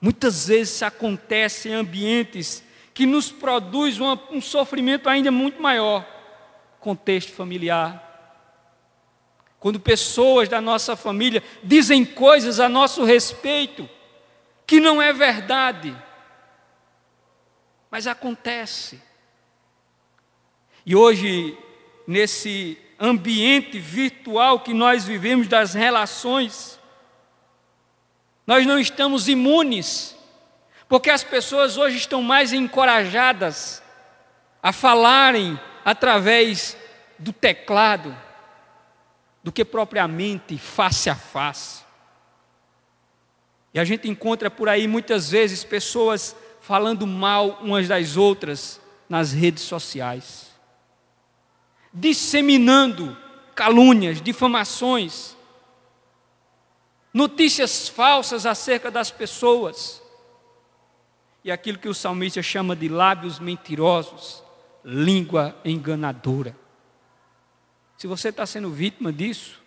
[0.00, 2.62] Muitas vezes isso acontece em ambientes
[2.94, 6.06] que nos produz um sofrimento ainda muito maior
[6.78, 8.06] contexto familiar.
[9.58, 13.90] Quando pessoas da nossa família dizem coisas a nosso respeito
[14.64, 15.96] que não é verdade,
[17.90, 19.09] mas acontece.
[20.84, 21.56] E hoje,
[22.06, 26.78] nesse ambiente virtual que nós vivemos das relações,
[28.46, 30.16] nós não estamos imunes
[30.90, 33.80] porque as pessoas hoje estão mais encorajadas
[34.60, 36.76] a falarem através
[37.16, 38.12] do teclado
[39.40, 41.84] do que propriamente face a face.
[43.72, 49.32] E a gente encontra por aí muitas vezes pessoas falando mal umas das outras nas
[49.32, 50.49] redes sociais,
[51.92, 53.16] disseminando
[53.54, 55.36] calúnias, difamações,
[57.12, 60.00] notícias falsas acerca das pessoas
[61.42, 64.42] e aquilo que o salmista chama de lábios mentirosos,
[64.84, 66.56] língua enganadora.
[67.96, 69.60] Se você está sendo vítima disso,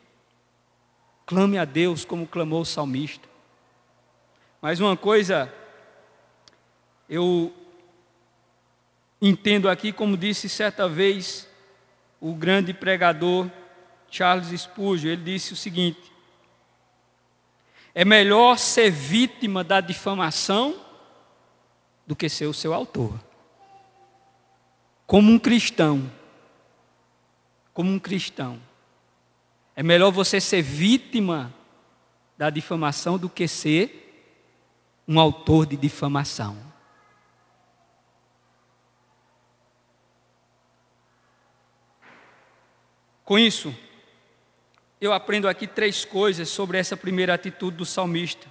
[1.25, 3.27] clame a Deus como clamou o salmista.
[4.61, 5.53] Mas uma coisa
[7.09, 7.53] eu
[9.21, 11.47] entendo aqui, como disse certa vez
[12.23, 13.51] o grande pregador
[14.09, 16.09] Charles Spurgeon, ele disse o seguinte:
[17.93, 20.73] é melhor ser vítima da difamação
[22.07, 23.19] do que ser o seu autor.
[25.05, 26.09] Como um cristão,
[27.73, 28.57] como um cristão,
[29.75, 31.53] é melhor você ser vítima
[32.37, 33.99] da difamação do que ser
[35.05, 36.72] um autor de difamação.
[43.23, 43.73] Com isso,
[44.99, 48.47] eu aprendo aqui três coisas sobre essa primeira atitude do salmista.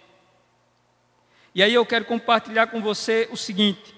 [1.55, 3.95] E aí eu quero compartilhar com você o seguinte: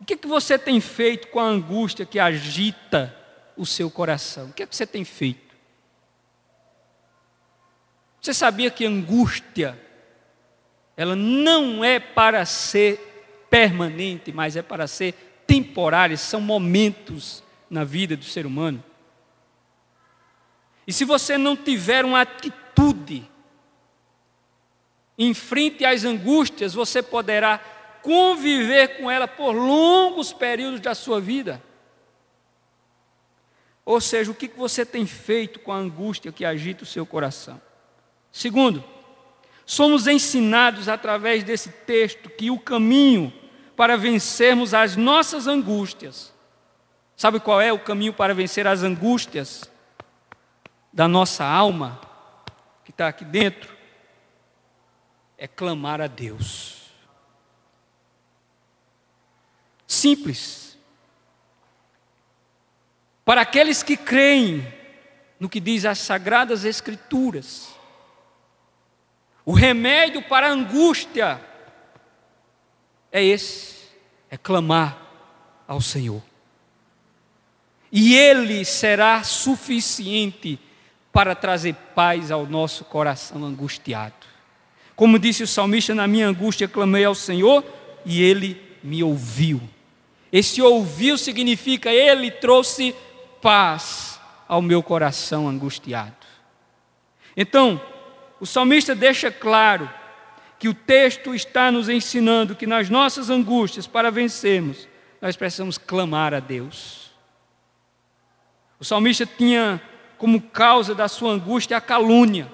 [0.00, 3.16] o que, é que você tem feito com a angústia que agita
[3.56, 4.46] o seu coração?
[4.48, 5.54] O que é que você tem feito?
[8.20, 9.78] Você sabia que angústia,
[10.96, 15.14] ela não é para ser permanente, mas é para ser
[15.46, 18.82] temporária, são momentos na vida do ser humano.
[20.86, 23.28] E se você não tiver uma atitude
[25.18, 27.58] em frente às angústias, você poderá
[28.02, 31.60] conviver com ela por longos períodos da sua vida.
[33.84, 37.60] Ou seja, o que você tem feito com a angústia que agita o seu coração?
[38.30, 38.84] Segundo,
[39.64, 43.32] somos ensinados através desse texto que o caminho
[43.76, 46.32] para vencermos as nossas angústias,
[47.16, 49.70] sabe qual é o caminho para vencer as angústias?
[50.96, 52.00] Da nossa alma,
[52.82, 53.76] que está aqui dentro,
[55.36, 56.90] é clamar a Deus.
[59.86, 60.78] Simples.
[63.26, 64.66] Para aqueles que creem
[65.38, 67.74] no que diz as Sagradas Escrituras,
[69.44, 71.38] o remédio para a angústia
[73.12, 73.90] é esse:
[74.30, 74.98] é clamar
[75.68, 76.22] ao Senhor.
[77.92, 80.58] E Ele será suficiente
[81.16, 84.26] para trazer paz ao nosso coração angustiado.
[84.94, 87.64] Como disse o salmista, na minha angústia clamei ao Senhor
[88.04, 89.62] e ele me ouviu.
[90.30, 92.94] Esse ouviu significa ele trouxe
[93.40, 96.26] paz ao meu coração angustiado.
[97.34, 97.80] Então,
[98.38, 99.90] o salmista deixa claro
[100.58, 104.86] que o texto está nos ensinando que nas nossas angústias, para vencermos,
[105.22, 107.10] nós precisamos clamar a Deus.
[108.78, 109.80] O salmista tinha
[110.18, 112.50] como causa da sua angústia a calúnia,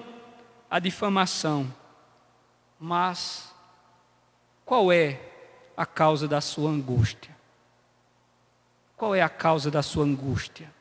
[0.69, 1.73] a difamação.
[2.79, 3.53] Mas
[4.65, 5.19] qual é
[5.75, 7.35] a causa da sua angústia?
[8.97, 10.71] Qual é a causa da sua angústia?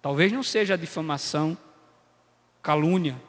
[0.00, 1.56] Talvez não seja a difamação,
[2.62, 3.20] calúnia.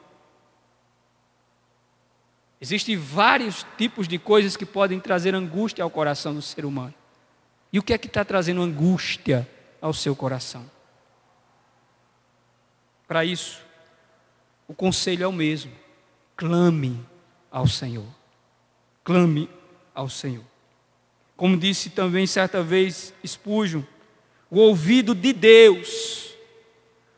[2.60, 6.94] Existem vários tipos de coisas que podem trazer angústia ao coração do ser humano.
[7.72, 9.48] E o que é que está trazendo angústia
[9.80, 10.70] ao seu coração?
[13.10, 13.60] Para isso,
[14.68, 15.72] o conselho é o mesmo:
[16.36, 17.04] clame
[17.50, 18.06] ao Senhor.
[19.02, 19.50] Clame
[19.92, 20.44] ao Senhor.
[21.36, 23.84] Como disse também certa vez Espúgio,
[24.48, 26.36] o ouvido de Deus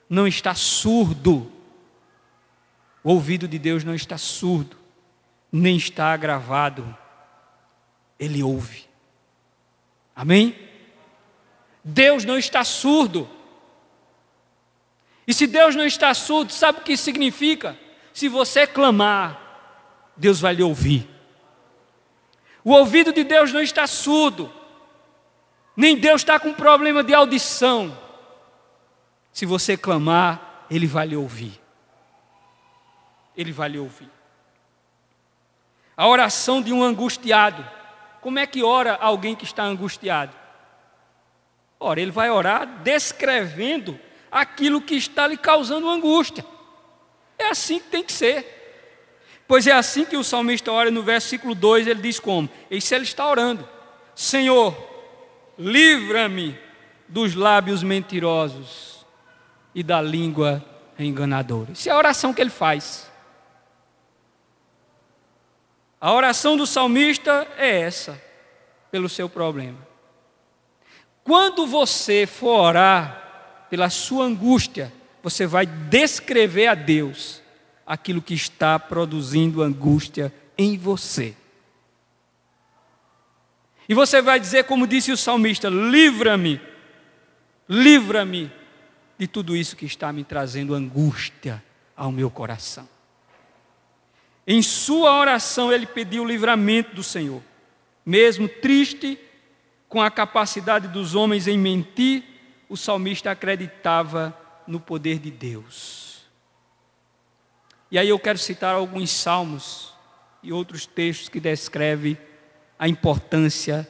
[0.09, 1.52] não está surdo.
[3.05, 4.78] O ouvido de Deus não está surdo,
[5.52, 6.96] nem está agravado.
[8.18, 8.87] Ele ouve.
[10.16, 10.57] Amém?
[11.85, 13.28] Deus não está surdo.
[15.33, 17.75] E se Deus não está surdo, sabe o que isso significa?
[18.12, 19.40] Se você clamar,
[20.14, 21.09] Deus vai lhe ouvir.
[22.62, 24.53] O ouvido de Deus não está surdo,
[25.75, 27.97] nem Deus está com problema de audição.
[29.33, 31.59] Se você clamar, Ele vai lhe ouvir.
[33.35, 34.11] Ele vai lhe ouvir.
[35.97, 37.66] A oração de um angustiado.
[38.20, 40.37] Como é que ora alguém que está angustiado?
[41.80, 43.99] Ora, ele vai orar descrevendo
[44.33, 46.45] aquilo que está lhe causando angústia.
[47.39, 48.61] É assim que tem que ser.
[49.47, 52.49] Pois é assim que o salmista ora no versículo 2, ele diz como?
[52.70, 53.68] Isso ele está orando:
[54.14, 54.74] Senhor,
[55.59, 56.59] livra-me
[57.07, 59.05] dos lábios mentirosos
[59.74, 60.64] e da língua
[60.99, 61.72] enganadora.
[61.72, 63.11] Isso é a oração que ele faz.
[66.01, 68.20] A oração do salmista é essa,
[68.91, 69.78] pelo seu problema.
[71.22, 73.22] Quando você for orar
[73.73, 74.93] pela sua angústia,
[75.23, 77.41] você vai descrever a Deus
[77.87, 81.35] aquilo que está produzindo angústia em você.
[83.89, 86.61] E você vai dizer, como disse o salmista: livra-me,
[87.66, 88.53] livra-me
[89.16, 91.64] de tudo isso que está me trazendo angústia
[91.97, 92.87] ao meu coração.
[94.47, 97.43] Em sua oração, ele pediu o livramento do Senhor,
[98.05, 99.18] mesmo triste,
[99.89, 102.32] com a capacidade dos homens em mentir,
[102.73, 104.35] o salmista acreditava
[104.66, 106.23] no poder de Deus.
[107.91, 109.93] E aí eu quero citar alguns salmos
[110.43, 112.16] e outros textos que descrevem
[112.79, 113.87] a importância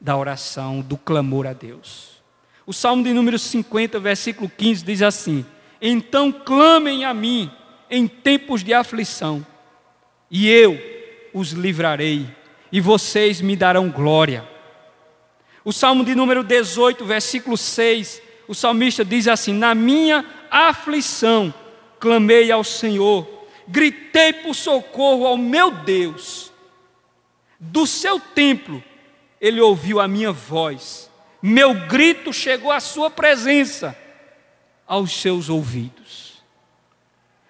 [0.00, 2.22] da oração, do clamor a Deus.
[2.64, 5.44] O Salmo de número 50, versículo 15 diz assim:
[5.82, 7.50] Então clamem a mim
[7.90, 9.44] em tempos de aflição,
[10.30, 10.78] e eu
[11.34, 12.32] os livrarei,
[12.70, 14.48] e vocês me darão glória.
[15.64, 21.52] O Salmo de número 18, versículo 6, o salmista diz assim: Na minha aflição
[21.98, 23.28] clamei ao Senhor,
[23.68, 26.50] gritei por socorro ao meu Deus
[27.60, 28.82] do seu templo,
[29.38, 31.10] ele ouviu a minha voz,
[31.42, 33.96] meu grito chegou à sua presença,
[34.86, 36.42] aos seus ouvidos.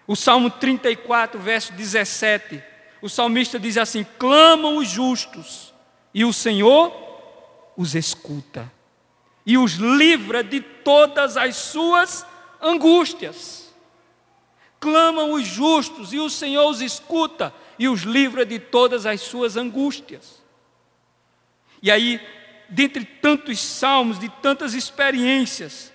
[0.06, 2.60] O Salmo 34, verso 17,
[3.00, 5.72] o salmista diz assim: Clamam os justos,
[6.12, 7.09] e o Senhor
[7.80, 8.70] os escuta,
[9.46, 12.26] e os livra de todas as suas
[12.60, 13.74] angústias.
[14.78, 19.56] Clamam os justos, e o Senhor os escuta, e os livra de todas as suas
[19.56, 20.42] angústias.
[21.82, 22.20] E aí,
[22.68, 25.90] dentre tantos salmos, de tantas experiências,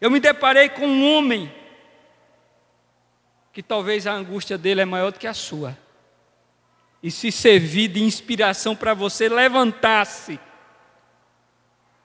[0.00, 1.52] eu me deparei com um homem
[3.52, 5.76] que talvez a angústia dele é maior do que a sua.
[7.02, 10.40] E se servir de inspiração para você levantar-se.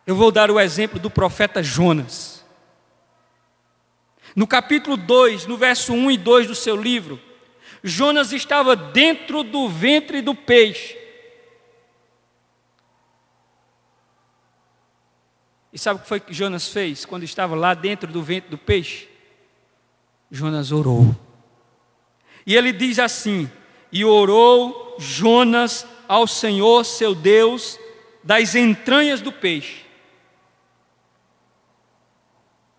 [0.10, 2.44] Eu vou dar o exemplo do profeta Jonas.
[4.36, 7.22] No capítulo 2, no verso 1 e 2 do seu livro,
[7.84, 10.98] Jonas estava dentro do ventre do peixe.
[15.72, 18.58] E sabe o que foi que Jonas fez quando estava lá dentro do ventre do
[18.58, 19.08] peixe?
[20.32, 21.16] Jonas orou.
[22.48, 23.48] E ele diz assim:
[23.92, 27.80] E orou Jonas ao Senhor seu Deus
[28.24, 29.88] das entranhas do peixe.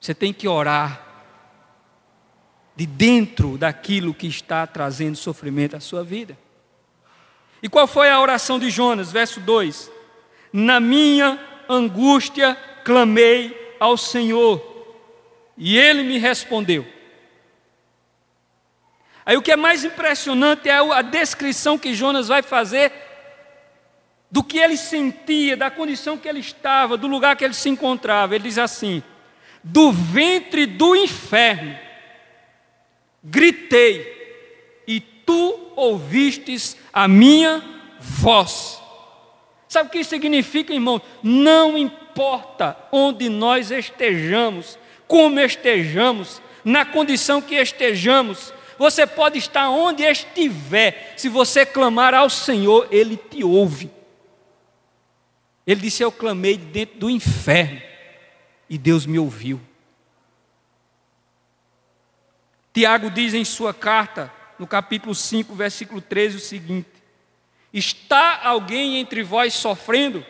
[0.00, 1.06] Você tem que orar
[2.74, 6.38] de dentro daquilo que está trazendo sofrimento à sua vida.
[7.62, 9.12] E qual foi a oração de Jonas?
[9.12, 9.92] Verso 2:
[10.50, 11.38] Na minha
[11.68, 14.62] angústia clamei ao Senhor,
[15.58, 16.86] e ele me respondeu.
[19.26, 22.90] Aí o que é mais impressionante é a descrição que Jonas vai fazer
[24.30, 28.34] do que ele sentia, da condição que ele estava, do lugar que ele se encontrava.
[28.34, 29.02] Ele diz assim:
[29.62, 31.90] do ventre do inferno
[33.22, 37.62] gritei, e tu ouvistes a minha
[38.00, 38.80] voz.
[39.68, 41.00] Sabe o que isso significa, irmão?
[41.22, 50.02] Não importa onde nós estejamos, como estejamos, na condição que estejamos, você pode estar onde
[50.02, 53.90] estiver, se você clamar ao Senhor, Ele te ouve.
[55.66, 57.80] Ele disse: Eu clamei dentro do inferno,
[58.70, 59.60] e Deus me ouviu.
[62.72, 66.88] Tiago diz em sua carta, no capítulo 5, versículo 13, o seguinte:
[67.72, 70.24] Está alguém entre vós sofrendo?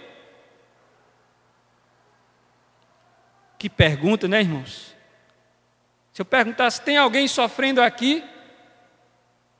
[3.58, 4.96] Que pergunta, né, irmãos?
[6.14, 8.24] Se eu perguntasse, tem alguém sofrendo aqui?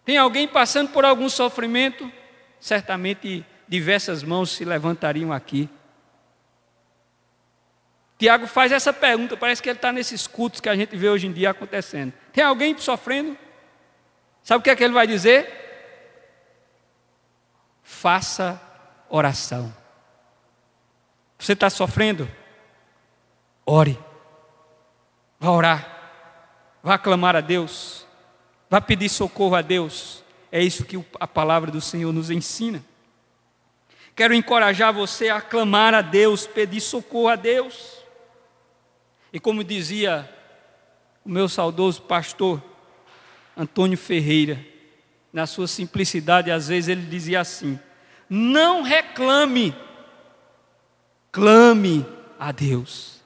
[0.06, 2.10] Tem alguém passando por algum sofrimento?
[2.58, 5.68] Certamente diversas mãos se levantariam aqui.
[8.20, 11.26] Tiago faz essa pergunta, parece que ele está nesses cultos que a gente vê hoje
[11.26, 12.12] em dia acontecendo.
[12.34, 13.34] Tem alguém sofrendo?
[14.44, 15.48] Sabe o que é que ele vai dizer?
[17.82, 18.60] Faça
[19.08, 19.74] oração.
[21.38, 22.30] Você está sofrendo?
[23.64, 23.98] Ore.
[25.38, 26.00] Vá orar.
[26.82, 28.06] Vá clamar a Deus.
[28.68, 30.22] Vá pedir socorro a Deus.
[30.52, 32.84] É isso que a palavra do Senhor nos ensina.
[34.14, 37.99] Quero encorajar você a clamar a Deus, pedir socorro a Deus.
[39.32, 40.28] E como dizia
[41.24, 42.62] o meu saudoso pastor
[43.56, 44.64] Antônio Ferreira,
[45.32, 47.78] na sua simplicidade, às vezes ele dizia assim:
[48.28, 49.74] não reclame,
[51.30, 52.06] clame
[52.38, 53.20] a Deus.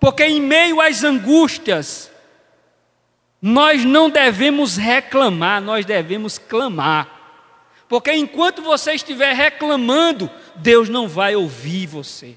[0.00, 2.10] Porque em meio às angústias,
[3.40, 7.10] nós não devemos reclamar, nós devemos clamar.
[7.88, 12.36] Porque enquanto você estiver reclamando, Deus não vai ouvir você.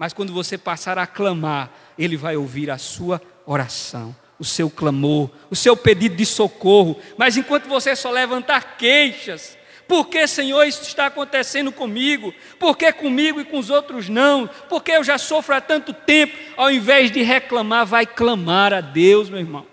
[0.00, 5.28] Mas quando você passar a clamar, Ele vai ouvir a sua oração, o seu clamor,
[5.50, 6.98] o seu pedido de socorro.
[7.18, 9.58] Mas enquanto você só levantar queixas,
[9.90, 12.32] Por que, Senhor, isso está acontecendo comigo?
[12.60, 14.48] Por que comigo e com os outros não?
[14.68, 16.32] Porque eu já sofro há tanto tempo.
[16.56, 19.66] Ao invés de reclamar, vai clamar a Deus, meu irmão.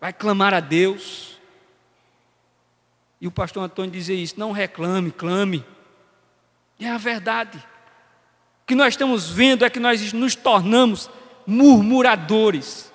[0.00, 1.40] Vai clamar a Deus.
[3.20, 5.64] E o pastor Antônio dizia isso: não reclame, clame.
[6.78, 7.60] É a verdade.
[8.70, 11.10] Que nós estamos vendo é que nós nos tornamos
[11.44, 12.92] murmuradores,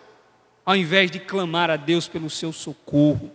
[0.66, 3.30] ao invés de clamar a Deus pelo seu socorro,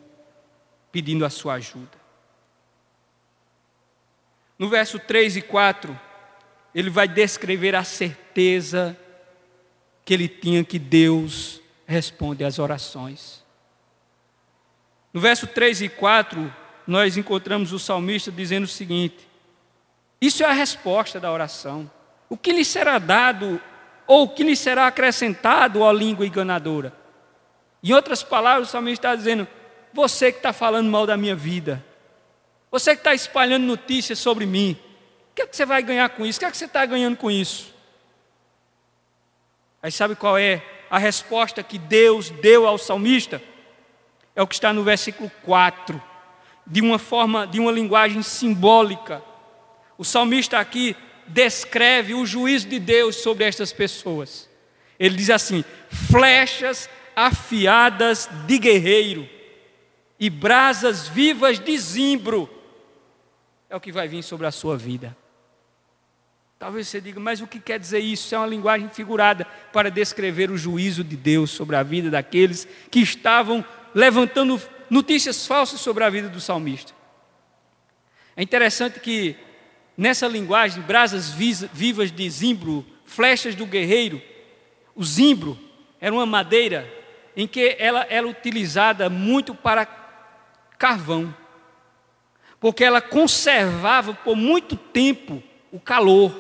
[0.90, 1.98] pedindo a sua ajuda.
[4.58, 6.00] No verso 3 e 4,
[6.74, 8.96] ele vai descrever a certeza
[10.02, 13.44] que ele tinha que Deus responde às orações.
[15.12, 16.54] No verso 3 e 4,
[16.86, 19.28] nós encontramos o salmista dizendo o seguinte:
[20.18, 21.99] Isso é a resposta da oração.
[22.30, 23.60] O que lhe será dado
[24.06, 26.94] ou o que lhe será acrescentado à língua enganadora?
[27.82, 29.48] Em outras palavras, o salmista está dizendo:
[29.92, 31.84] Você que está falando mal da minha vida,
[32.70, 34.78] você que está espalhando notícias sobre mim,
[35.32, 36.38] o que, é que você vai ganhar com isso?
[36.38, 37.74] O que, é que você está ganhando com isso?
[39.82, 43.42] Aí sabe qual é a resposta que Deus deu ao salmista?
[44.36, 46.00] É o que está no versículo 4,
[46.64, 49.20] de uma forma, de uma linguagem simbólica.
[49.98, 50.94] O salmista aqui
[51.32, 54.48] descreve o juízo de Deus sobre estas pessoas.
[54.98, 59.28] Ele diz assim: flechas afiadas de guerreiro
[60.18, 62.48] e brasas vivas de zimbro
[63.68, 65.16] é o que vai vir sobre a sua vida.
[66.58, 68.34] Talvez você diga, mas o que quer dizer isso?
[68.34, 73.00] É uma linguagem figurada para descrever o juízo de Deus sobre a vida daqueles que
[73.00, 73.64] estavam
[73.94, 74.60] levantando
[74.90, 76.92] notícias falsas sobre a vida do salmista.
[78.36, 79.36] É interessante que
[80.00, 84.22] nessa linguagem, brasas vivas de zimbro, flechas do guerreiro,
[84.96, 85.58] o zimbro
[86.00, 86.90] era uma madeira
[87.36, 89.84] em que ela era utilizada muito para
[90.78, 91.34] carvão
[92.58, 96.34] porque ela conservava por muito tempo o calor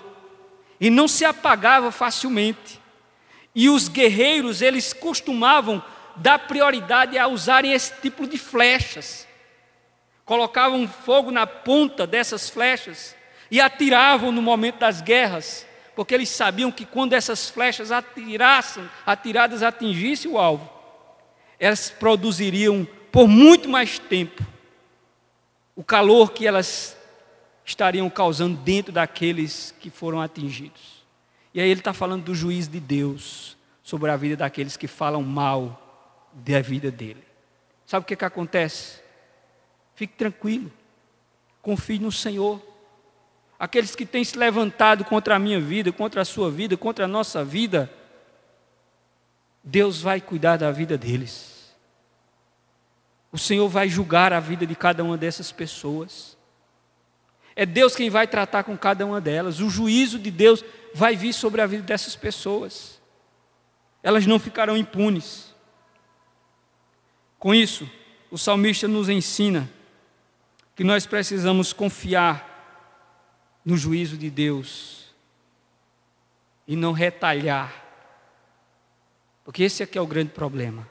[0.80, 2.80] e não se apagava facilmente.
[3.54, 5.82] E os guerreiros, eles costumavam
[6.16, 9.26] dar prioridade a usarem esse tipo de flechas.
[10.24, 13.16] Colocavam fogo na ponta dessas flechas
[13.50, 19.62] e atiravam no momento das guerras, porque eles sabiam que quando essas flechas atirassem, atiradas
[19.62, 20.70] atingissem o alvo,
[21.58, 24.44] elas produziriam por muito mais tempo
[25.74, 26.96] o calor que elas
[27.64, 31.00] estariam causando dentro daqueles que foram atingidos.
[31.52, 35.22] E aí ele está falando do juízo de Deus sobre a vida daqueles que falam
[35.22, 37.24] mal da vida dele.
[37.86, 39.00] Sabe o que, que acontece?
[39.94, 40.70] Fique tranquilo,
[41.60, 42.69] confie no Senhor.
[43.60, 47.08] Aqueles que têm se levantado contra a minha vida, contra a sua vida, contra a
[47.08, 47.92] nossa vida,
[49.62, 51.76] Deus vai cuidar da vida deles.
[53.30, 56.38] O Senhor vai julgar a vida de cada uma dessas pessoas.
[57.54, 59.60] É Deus quem vai tratar com cada uma delas.
[59.60, 62.98] O juízo de Deus vai vir sobre a vida dessas pessoas.
[64.02, 65.54] Elas não ficarão impunes.
[67.38, 67.86] Com isso,
[68.30, 69.68] o salmista nos ensina
[70.74, 72.49] que nós precisamos confiar
[73.70, 75.14] no juízo de Deus
[76.66, 77.72] e não retalhar.
[79.44, 80.88] Porque esse aqui é o grande problema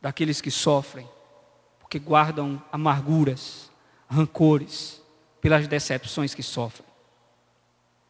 [0.00, 1.08] daqueles que sofrem,
[1.80, 3.68] porque guardam amarguras,
[4.08, 5.02] rancores,
[5.40, 6.86] pelas decepções que sofrem.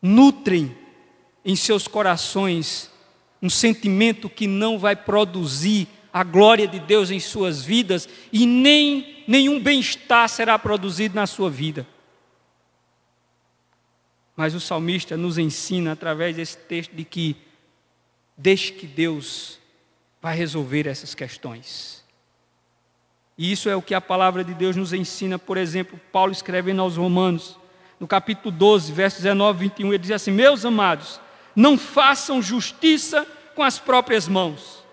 [0.02, 0.76] Nutrem
[1.42, 2.90] em seus corações
[3.40, 9.24] um sentimento que não vai produzir a glória de Deus em suas vidas e nem
[9.26, 11.86] nenhum bem-estar será produzido na sua vida.
[14.36, 17.36] Mas o salmista nos ensina através desse texto de que
[18.36, 19.58] deixe que Deus
[20.20, 22.02] vai resolver essas questões.
[23.36, 26.82] E isso é o que a palavra de Deus nos ensina, por exemplo, Paulo escrevendo
[26.82, 27.58] aos Romanos,
[27.98, 31.20] no capítulo 12, versos 19 e 21, ele diz assim: Meus amados,
[31.54, 34.84] não façam justiça com as próprias mãos,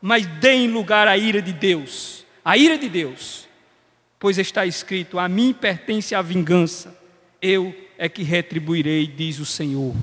[0.00, 3.48] mas deem lugar à ira de Deus, a ira de Deus,
[4.18, 6.97] pois está escrito: A mim pertence a vingança,
[7.40, 9.94] eu é que retribuirei, diz o Senhor.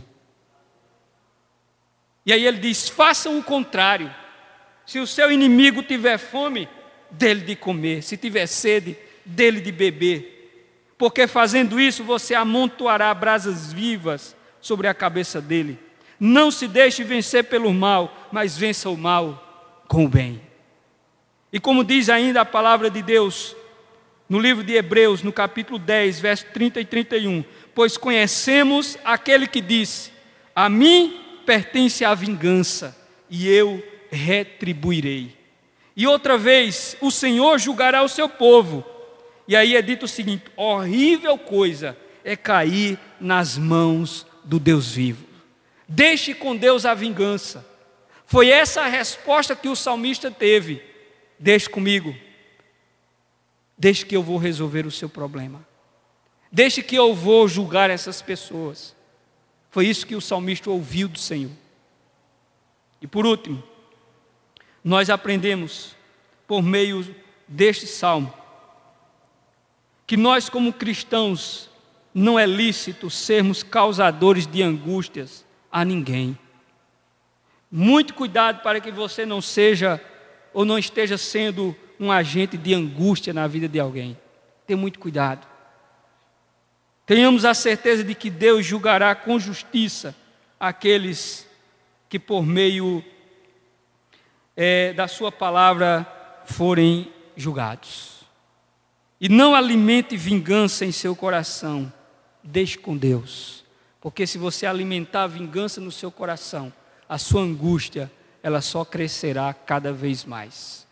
[2.25, 4.13] E aí ele diz: façam o contrário.
[4.85, 6.67] Se o seu inimigo tiver fome,
[7.09, 8.03] dele de comer.
[8.03, 10.33] Se tiver sede, dele de beber.
[10.97, 15.79] Porque fazendo isso, você amontoará brasas vivas sobre a cabeça dele.
[16.19, 20.41] Não se deixe vencer pelo mal, mas vença o mal com o bem.
[21.51, 23.55] E como diz ainda a palavra de Deus,
[24.27, 29.61] no livro de Hebreus, no capítulo 10, verso 30 e 31, pois conhecemos aquele que
[29.61, 30.11] disse:
[30.55, 32.97] A mim pertence a vingança,
[33.29, 35.35] e eu retribuirei.
[35.95, 38.83] E outra vez, o Senhor julgará o seu povo,
[39.47, 45.25] E aí é dito o seguinte: horrível coisa é cair nas mãos do Deus vivo.
[45.87, 47.63] Deixe com Deus a vingança.
[48.25, 50.81] Foi essa a resposta que o salmista teve.
[51.37, 52.15] Deixe comigo.
[53.77, 55.65] Deixe que eu vou resolver o seu problema.
[56.51, 58.95] Deixe que eu vou julgar essas pessoas.
[59.69, 61.51] Foi isso que o salmista ouviu do Senhor.
[63.01, 63.61] E por último,
[64.83, 65.95] nós aprendemos
[66.47, 67.15] por meio
[67.47, 68.33] deste salmo
[70.07, 71.69] que nós, como cristãos,
[72.13, 76.37] não é lícito sermos causadores de angústias a ninguém.
[77.71, 79.99] Muito cuidado para que você não seja
[80.53, 84.17] ou não esteja sendo um agente de angústia na vida de alguém.
[84.65, 85.47] Tenha muito cuidado.
[87.05, 90.15] Tenhamos a certeza de que Deus julgará com justiça
[90.59, 91.47] aqueles
[92.09, 93.03] que, por meio
[94.55, 96.07] é, da Sua palavra,
[96.45, 98.15] forem julgados.
[99.19, 101.91] E não alimente vingança em seu coração,
[102.43, 103.63] deixe com Deus.
[104.01, 106.71] Porque se você alimentar a vingança no seu coração,
[107.07, 108.11] a sua angústia,
[108.43, 110.84] ela só crescerá cada vez mais.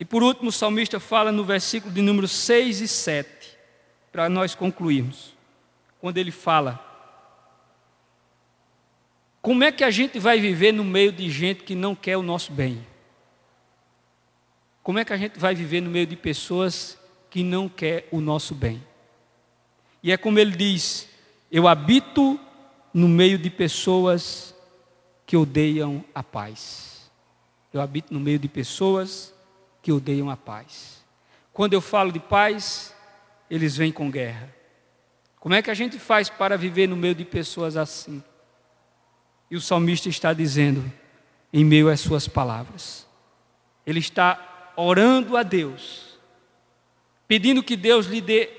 [0.00, 3.28] E por último, o salmista fala no versículo de número 6 e 7,
[4.12, 5.34] para nós concluirmos.
[6.00, 6.78] Quando ele fala:
[9.42, 12.22] Como é que a gente vai viver no meio de gente que não quer o
[12.22, 12.86] nosso bem?
[14.82, 16.96] Como é que a gente vai viver no meio de pessoas
[17.28, 18.82] que não quer o nosso bem?
[20.00, 21.08] E é como ele diz:
[21.50, 22.38] Eu habito
[22.94, 24.54] no meio de pessoas
[25.26, 27.10] que odeiam a paz.
[27.72, 29.34] Eu habito no meio de pessoas
[29.88, 31.02] que odeiam a paz.
[31.50, 32.94] Quando eu falo de paz,
[33.48, 34.54] eles vêm com guerra.
[35.40, 38.22] Como é que a gente faz para viver no meio de pessoas assim?
[39.50, 40.84] E o salmista está dizendo,
[41.50, 43.06] em meio às suas palavras,
[43.86, 46.18] ele está orando a Deus,
[47.26, 48.50] pedindo que Deus lhe dê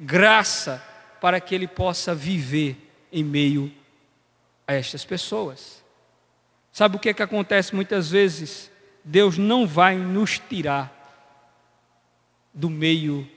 [0.00, 0.82] graça
[1.20, 2.78] para que ele possa viver
[3.12, 3.70] em meio
[4.66, 5.84] a estas pessoas.
[6.72, 8.71] Sabe o que, é que acontece muitas vezes?
[9.04, 10.90] Deus não vai nos tirar
[12.54, 13.28] do meio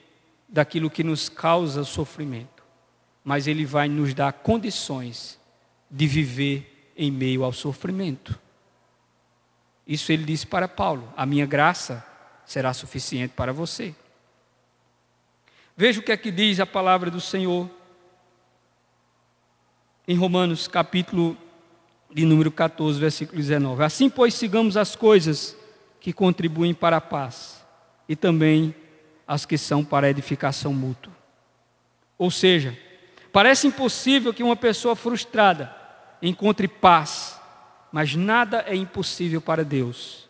[0.47, 2.63] daquilo que nos causa sofrimento,
[3.23, 5.39] mas Ele vai nos dar condições
[5.89, 8.39] de viver em meio ao sofrimento.
[9.87, 12.05] Isso ele disse para Paulo: a minha graça
[12.45, 13.93] será suficiente para você.
[15.77, 17.69] Veja o que é que diz a palavra do Senhor
[20.07, 21.37] em Romanos capítulo
[22.15, 23.83] de número 14, versículo 19.
[23.83, 25.53] Assim, pois, sigamos as coisas
[25.99, 27.61] que contribuem para a paz
[28.07, 28.73] e também
[29.27, 31.11] as que são para a edificação mútua.
[32.17, 32.77] Ou seja,
[33.33, 35.75] parece impossível que uma pessoa frustrada
[36.21, 37.37] encontre paz,
[37.91, 40.29] mas nada é impossível para Deus.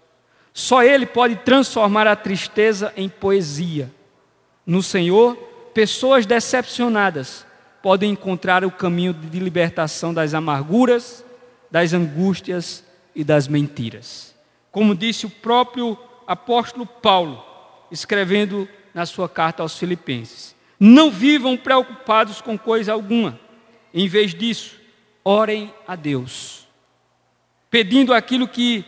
[0.51, 3.93] Só Ele pode transformar a tristeza em poesia.
[4.65, 5.35] No Senhor,
[5.71, 7.45] pessoas decepcionadas
[7.83, 11.24] podem encontrar o caminho de libertação das amarguras,
[11.75, 14.33] das angústias e das mentiras.
[14.71, 17.43] Como disse o próprio apóstolo Paulo,
[17.91, 23.37] escrevendo na sua carta aos Filipenses: Não vivam preocupados com coisa alguma,
[23.93, 24.79] em vez disso,
[25.21, 26.65] orem a Deus,
[27.69, 28.85] pedindo aquilo que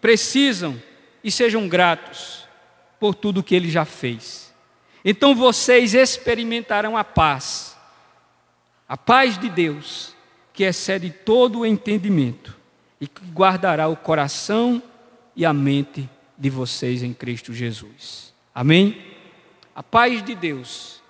[0.00, 0.80] precisam
[1.24, 2.46] e sejam gratos
[3.00, 4.54] por tudo que Ele já fez.
[5.04, 7.76] Então vocês experimentarão a paz
[8.88, 10.14] a paz de Deus,
[10.58, 12.56] que excede todo o entendimento
[13.00, 14.82] e que guardará o coração
[15.36, 18.34] e a mente de vocês em Cristo Jesus.
[18.52, 19.00] Amém?
[19.72, 21.00] A paz de Deus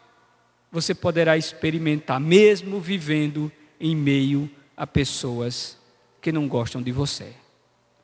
[0.70, 5.78] você poderá experimentar mesmo vivendo em meio a pessoas
[6.20, 7.32] que não gostam de você.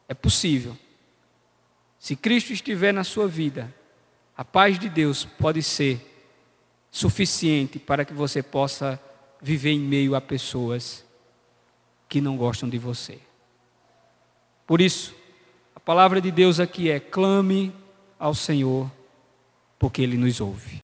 [0.09, 0.75] É possível.
[1.99, 3.71] Se Cristo estiver na sua vida,
[4.35, 6.01] a paz de Deus pode ser
[6.91, 8.99] suficiente para que você possa
[9.43, 11.04] viver em meio a pessoas
[12.15, 13.19] que não gostam de você.
[14.69, 15.13] Por isso,
[15.75, 17.73] a palavra de Deus aqui é: clame
[18.17, 18.89] ao Senhor,
[19.81, 20.79] porque Ele nos ouve.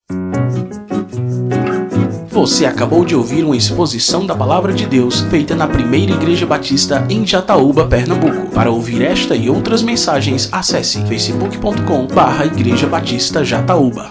[2.31, 7.07] Você acabou de ouvir uma exposição da Palavra de Deus feita na Primeira Igreja Batista
[7.09, 8.53] em Jataúba, Pernambuco.
[8.53, 14.11] Para ouvir esta e outras mensagens, acesse facebook.com/barra Igreja Batista Jataúba.